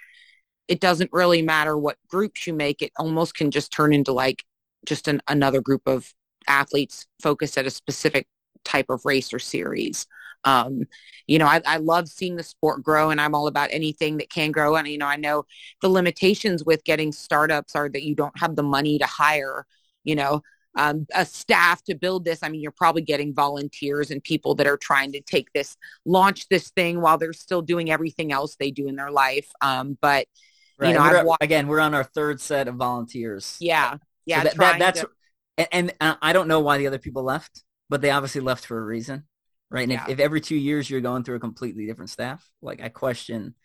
[0.67, 2.81] it doesn't really matter what groups you make.
[2.81, 4.43] It almost can just turn into like
[4.85, 6.13] just an, another group of
[6.47, 8.27] athletes focused at a specific
[8.65, 10.05] type of race or series.
[10.43, 10.83] Um,
[11.25, 14.29] you know, I, I love seeing the sport grow and I'm all about anything that
[14.29, 14.75] can grow.
[14.75, 15.45] And, you know, I know
[15.81, 19.65] the limitations with getting startups are that you don't have the money to hire,
[20.03, 20.43] you know,
[20.77, 22.43] um, a staff to build this.
[22.43, 26.47] I mean, you're probably getting volunteers and people that are trying to take this, launch
[26.49, 29.49] this thing while they're still doing everything else they do in their life.
[29.61, 30.27] Um, but,
[30.77, 30.89] right.
[30.89, 33.57] you know, we're, watched- again, we're on our third set of volunteers.
[33.59, 33.97] Yeah.
[34.27, 34.43] Yeah.
[34.43, 35.09] So that, that, that's, to-
[35.57, 38.65] and, and uh, I don't know why the other people left but they obviously left
[38.65, 39.23] for a reason,
[39.69, 39.83] right?
[39.83, 40.03] And yeah.
[40.05, 43.55] if, if every two years you're going through a completely different staff, like I question,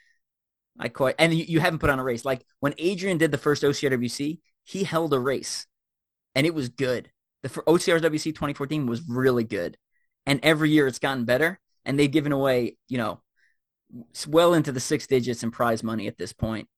[0.79, 2.25] I quite, and you, you haven't put on a race.
[2.25, 5.67] Like when Adrian did the first OCRWC, he held a race,
[6.35, 7.11] and it was good.
[7.43, 9.77] The OCRWC 2014 was really good,
[10.27, 11.59] and every year it's gotten better.
[11.87, 13.23] And they've given away, you know,
[14.29, 16.69] well into the six digits in prize money at this point.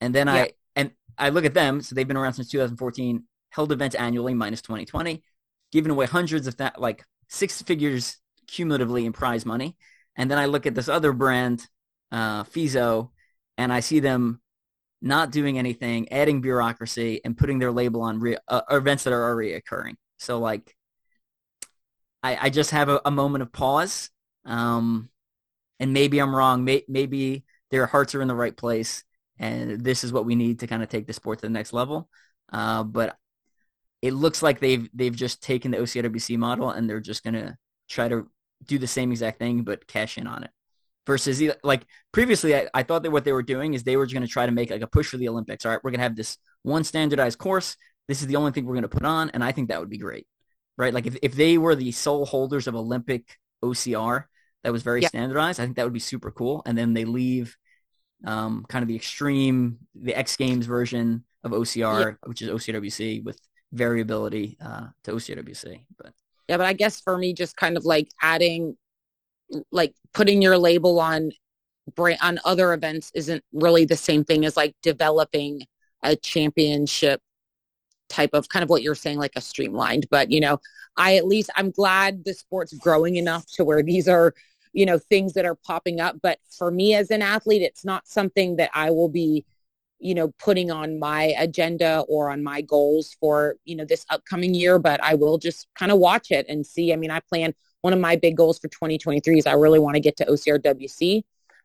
[0.00, 0.34] And then yeah.
[0.34, 4.32] I and I look at them, so they've been around since 2014, held events annually
[4.32, 5.22] minus 2020
[5.74, 8.16] giving away hundreds of that, like six figures
[8.46, 9.76] cumulatively in prize money.
[10.16, 11.66] And then I look at this other brand,
[12.12, 13.10] uh, FISO,
[13.58, 14.40] and I see them
[15.02, 19.24] not doing anything, adding bureaucracy, and putting their label on re- uh, events that are
[19.24, 19.96] already occurring.
[20.16, 20.76] So like,
[22.22, 24.10] I, I just have a, a moment of pause.
[24.44, 25.10] Um,
[25.80, 26.62] and maybe I'm wrong.
[26.64, 29.02] May- maybe their hearts are in the right place,
[29.40, 31.72] and this is what we need to kind of take the sport to the next
[31.72, 32.08] level.
[32.52, 33.16] Uh, but
[34.04, 37.56] it looks like they've they've just taken the OCRWC model and they're just gonna
[37.88, 38.28] try to
[38.66, 40.50] do the same exact thing but cash in on it.
[41.06, 44.22] Versus like previously, I, I thought that what they were doing is they were going
[44.22, 45.64] to try to make like a push for the Olympics.
[45.64, 47.76] All right, we're going to have this one standardized course.
[48.08, 49.90] This is the only thing we're going to put on, and I think that would
[49.90, 50.26] be great,
[50.78, 50.94] right?
[50.94, 54.24] Like if, if they were the sole holders of Olympic OCR
[54.62, 55.08] that was very yeah.
[55.08, 56.62] standardized, I think that would be super cool.
[56.64, 57.54] And then they leave
[58.24, 62.12] um, kind of the extreme, the X Games version of OCR, yeah.
[62.24, 63.38] which is OCRWC, with
[63.72, 65.80] variability uh, to OCRWC.
[65.96, 66.12] But
[66.48, 68.76] yeah, but I guess for me, just kind of like adding,
[69.70, 71.32] like putting your label on
[72.22, 75.62] on other events isn't really the same thing as like developing
[76.02, 77.20] a championship
[78.08, 80.06] type of kind of what you're saying, like a streamlined.
[80.10, 80.60] But you know,
[80.96, 84.34] I at least I'm glad the sport's growing enough to where these are,
[84.72, 86.16] you know, things that are popping up.
[86.22, 89.44] But for me as an athlete, it's not something that I will be,
[90.04, 94.52] you know, putting on my agenda or on my goals for, you know, this upcoming
[94.52, 94.78] year.
[94.78, 96.92] But I will just kind of watch it and see.
[96.92, 99.94] I mean, I plan one of my big goals for 2023 is I really want
[99.94, 101.22] to get to OCRWC.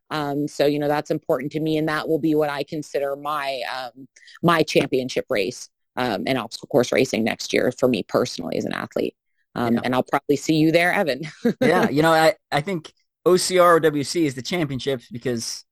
[0.10, 3.16] Um, so you know that's important to me, and that will be what I consider
[3.18, 4.08] my um,
[4.42, 8.74] my championship race um, in obstacle course racing next year for me personally as an
[8.74, 9.16] athlete.
[9.54, 9.82] Um, yeah.
[9.84, 11.24] And I'll probably see you there, Evan.
[11.62, 12.94] yeah, you know, I, I think
[13.28, 15.66] OCR or WC is the championships because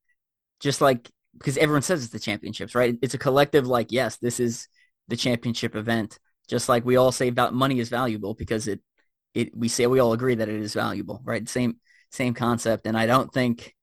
[0.60, 2.98] just like because everyone says it's the championships, right?
[3.02, 4.68] It's a collective like, yes, this is
[5.08, 6.20] the championship event.
[6.48, 8.82] Just like we all say about money is valuable because it
[9.34, 11.48] it we say we all agree that it is valuable, right?
[11.48, 11.78] Same
[12.12, 12.88] same concept.
[12.88, 13.74] And I don't think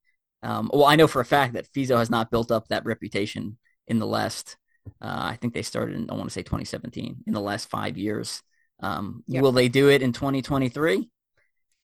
[0.42, 3.58] um, well, I know for a fact that FISO has not built up that reputation
[3.86, 4.56] in the last
[5.00, 7.96] uh, I think they started in I want to say 2017 in the last five
[7.96, 8.42] years.
[8.80, 9.42] Um, yep.
[9.42, 11.08] Will they do it in 2023?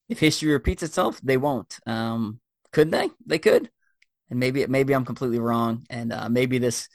[0.08, 1.78] If history repeats itself, they won't.
[1.86, 2.40] Um,
[2.72, 3.10] could they?
[3.24, 3.70] They could.
[4.30, 5.86] And maybe maybe I'm completely wrong.
[5.90, 6.88] And uh, maybe this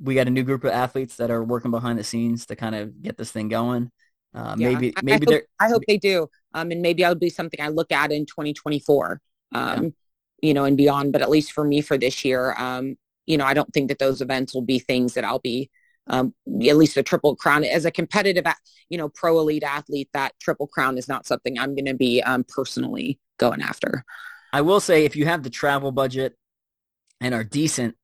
[0.00, 2.74] we got a new group of athletes that are working behind the scenes to kind
[2.74, 3.90] of get this thing going.
[4.34, 6.28] Uh, yeah, maybe maybe I hope, I hope they do.
[6.54, 9.20] Um, and maybe that'll be something I look at in 2024.
[9.54, 9.90] Um, yeah.
[10.42, 11.12] you know, and beyond.
[11.12, 13.98] But at least for me for this year, um, you know, I don't think that
[13.98, 15.70] those events will be things that I'll be
[16.08, 16.34] um,
[16.66, 18.46] at least a triple crown as a competitive,
[18.88, 22.22] you know, pro elite athlete, that triple crown is not something I'm going to be
[22.22, 24.04] um, personally going after.
[24.52, 26.36] I will say if you have the travel budget
[27.20, 27.96] and are decent,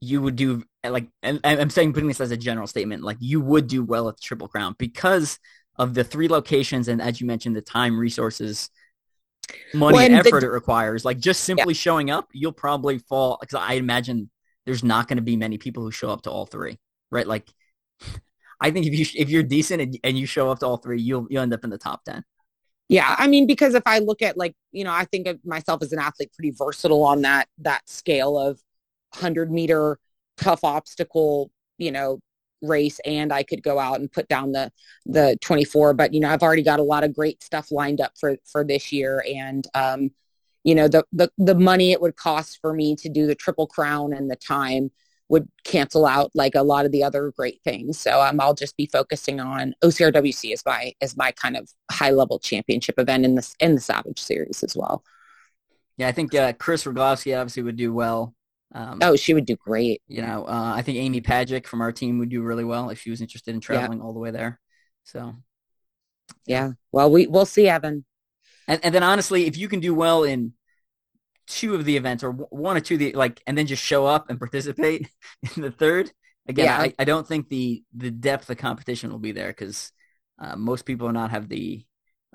[0.00, 3.40] you would do like, and I'm saying putting this as a general statement, like you
[3.40, 5.38] would do well at the triple crown because
[5.76, 6.88] of the three locations.
[6.88, 8.70] And as you mentioned, the time resources,
[9.72, 11.78] money well, and effort the, it requires, like just simply yeah.
[11.78, 13.38] showing up, you'll probably fall.
[13.38, 14.30] Cause I imagine
[14.66, 16.78] there's not going to be many people who show up to all three,
[17.10, 17.26] right?
[17.26, 17.48] Like,
[18.60, 21.00] I think if you if you're decent and, and you show up to all three,
[21.00, 22.24] you'll you end up in the top ten.
[22.88, 25.82] Yeah, I mean, because if I look at like you know, I think of myself
[25.82, 28.60] as an athlete pretty versatile on that that scale of
[29.14, 29.98] hundred meter
[30.36, 32.20] tough obstacle, you know,
[32.62, 34.70] race, and I could go out and put down the
[35.06, 35.94] the 24.
[35.94, 38.64] But you know, I've already got a lot of great stuff lined up for for
[38.64, 40.10] this year, and um,
[40.62, 43.66] you know, the, the, the money it would cost for me to do the triple
[43.66, 44.90] crown and the time
[45.34, 47.98] would cancel out like a lot of the other great things.
[47.98, 52.12] So um, I'll just be focusing on OCRWC as my as my kind of high
[52.12, 55.02] level championship event in the in the Savage Series as well.
[55.96, 58.32] Yeah, I think uh, Kris Rugloski obviously would do well.
[58.72, 60.02] Um, oh, she would do great.
[60.06, 63.00] You know, uh, I think Amy Pajcic from our team would do really well if
[63.00, 64.04] she was interested in traveling yeah.
[64.04, 64.60] all the way there.
[65.02, 65.34] So,
[66.46, 66.72] yeah.
[66.92, 68.04] Well, we we'll see, Evan.
[68.68, 70.54] And, and then honestly, if you can do well in
[71.46, 74.30] two of the events or one or two the like, and then just show up
[74.30, 75.08] and participate
[75.56, 76.10] in the third,
[76.48, 76.80] again, yeah.
[76.80, 79.92] I, I don't think the the depth of competition will be there because
[80.38, 81.84] uh, most people will not have the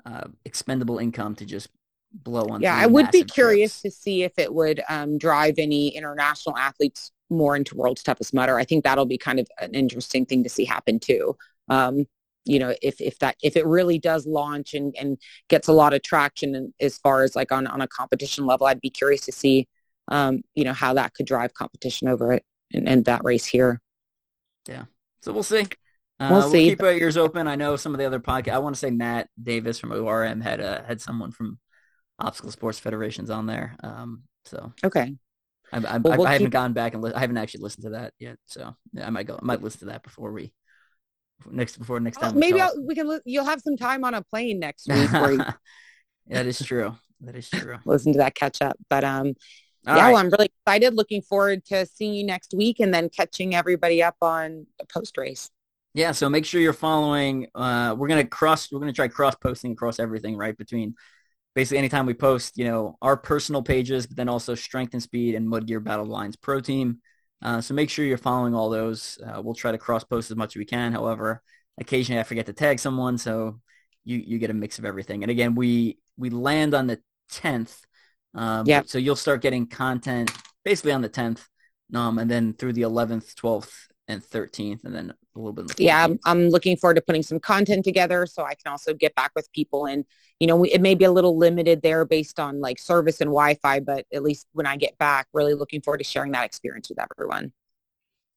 [0.06, 1.68] uh, expendable income to just
[2.12, 2.60] blow on.
[2.60, 3.96] Yeah, I would be curious trips.
[3.96, 8.58] to see if it would um, drive any international athletes more into World's Toughest Mudder.
[8.58, 11.36] I think that'll be kind of an interesting thing to see happen too.
[11.68, 12.06] Um,
[12.44, 15.18] you know if if that if it really does launch and and
[15.48, 18.66] gets a lot of traction and as far as like on on a competition level
[18.66, 19.68] i'd be curious to see
[20.08, 23.80] um you know how that could drive competition over it and, and that race here
[24.68, 24.84] yeah
[25.22, 25.66] so we'll see
[26.20, 26.68] uh, we'll, we'll see.
[26.68, 27.48] keep our ears open.
[27.48, 28.52] I know some of the other podcast.
[28.52, 31.58] I want to say Matt Davis from ORM had uh, had someone from
[32.18, 33.74] Obstacle Sports Federations on there.
[33.82, 35.14] Um, so okay,
[35.72, 36.52] I, I, well, we'll I haven't keep...
[36.52, 38.36] gone back and li- I haven't actually listened to that yet.
[38.44, 39.38] So yeah, I might go.
[39.40, 40.52] I might listen to that before we
[41.50, 42.38] next before next time.
[42.38, 43.20] maybe we can.
[43.24, 45.10] You'll have some time on a plane next week.
[45.10, 46.94] that is true.
[47.20, 47.78] That is true.
[47.84, 49.34] Listen to that catch up, but um,
[49.86, 50.12] All yeah, right.
[50.12, 50.94] well, I'm really excited.
[50.94, 55.16] Looking forward to seeing you next week and then catching everybody up on the post
[55.18, 55.50] race.
[55.92, 57.48] Yeah, so make sure you're following.
[57.54, 58.70] Uh, we're gonna cross.
[58.70, 60.56] We're gonna try cross posting across everything, right?
[60.56, 60.94] Between
[61.54, 65.34] basically anytime we post, you know, our personal pages, but then also Strength and Speed
[65.34, 67.00] and Mud Gear Battle Lines Pro Team.
[67.42, 69.18] Uh, so make sure you're following all those.
[69.24, 70.92] Uh, we'll try to cross post as much as we can.
[70.92, 71.42] However,
[71.78, 73.60] occasionally I forget to tag someone, so
[74.04, 75.22] you you get a mix of everything.
[75.22, 77.00] And again, we we land on the
[77.32, 77.80] 10th.
[78.34, 78.82] Um, yeah.
[78.86, 80.30] So you'll start getting content
[80.64, 81.46] basically on the 10th,
[81.94, 85.78] um, and then through the 11th, 12th, and 13th, and then a little bit.
[85.78, 89.14] Yeah, I'm, I'm looking forward to putting some content together so I can also get
[89.14, 89.86] back with people.
[89.86, 90.04] And,
[90.38, 93.28] you know, we, it may be a little limited there based on like service and
[93.28, 96.88] Wi-Fi, but at least when I get back, really looking forward to sharing that experience
[96.88, 97.52] with everyone.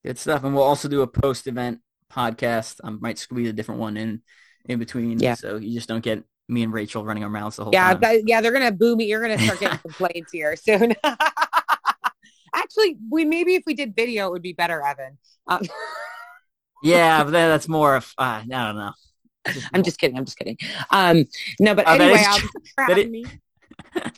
[0.06, 0.44] Good stuff.
[0.44, 1.80] And we'll also do a post event
[2.12, 2.80] podcast.
[2.84, 4.22] I might squeeze a different one in
[4.70, 5.20] in between.
[5.20, 5.34] Yeah.
[5.36, 8.02] So you just don't get me and Rachel running our mouths the whole Yeah, time.
[8.02, 9.06] that- yeah, they're gonna boo me.
[9.06, 10.94] You're gonna start getting complaints here soon.
[12.54, 15.18] Actually, we maybe if we did video, it would be better, Evan.
[15.48, 15.62] Um,
[16.84, 18.92] yeah, but that's more of uh, I don't know.
[19.74, 20.18] I'm just kidding.
[20.18, 20.58] I'm just kidding.
[20.90, 21.26] Um,
[21.60, 22.50] no, but Uh, anyway, I'll true.
[22.50, 23.26] for That having it- me.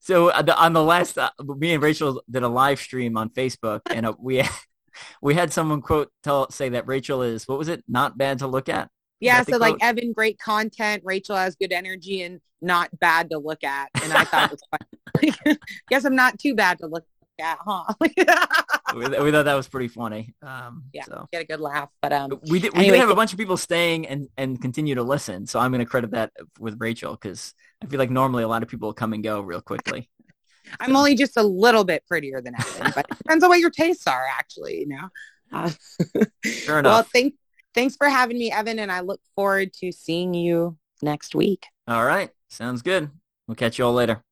[0.00, 3.28] So uh, the, on the last, uh, me and Rachel did a live stream on
[3.28, 4.40] Facebook, and uh, we
[5.20, 7.82] we had someone quote tell say that Rachel is what was it?
[7.88, 8.88] Not bad to look at.
[9.18, 9.74] Yeah, so like?
[9.80, 11.02] Evan, great content.
[11.04, 13.88] Rachel has good energy and not bad to look at.
[14.00, 15.56] And I thought it was fun.
[15.90, 17.04] Guess I'm not too bad to look
[17.40, 17.94] at, huh?
[18.94, 20.34] We, we thought that was pretty funny.
[20.42, 21.04] Um, Yeah.
[21.04, 21.90] So Get a good laugh.
[22.00, 24.62] But um, we did we Anyway, did have a bunch of people staying and and
[24.62, 25.46] continue to listen.
[25.46, 28.62] So I'm going to credit that with Rachel because I feel like normally a lot
[28.62, 30.08] of people come and go real quickly.
[30.80, 33.70] I'm only just a little bit prettier than Evan, but it depends on what your
[33.70, 34.80] tastes are, actually.
[34.80, 35.08] You know.
[35.52, 35.70] Uh,
[36.68, 37.10] well, enough.
[37.12, 37.34] thank,
[37.74, 41.66] thanks for having me, Evan, and I look forward to seeing you next week.
[41.86, 43.10] All right, sounds good.
[43.46, 44.22] We'll catch you all later.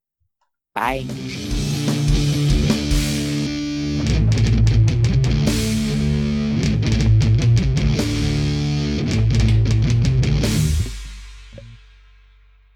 [0.74, 1.53] Bye.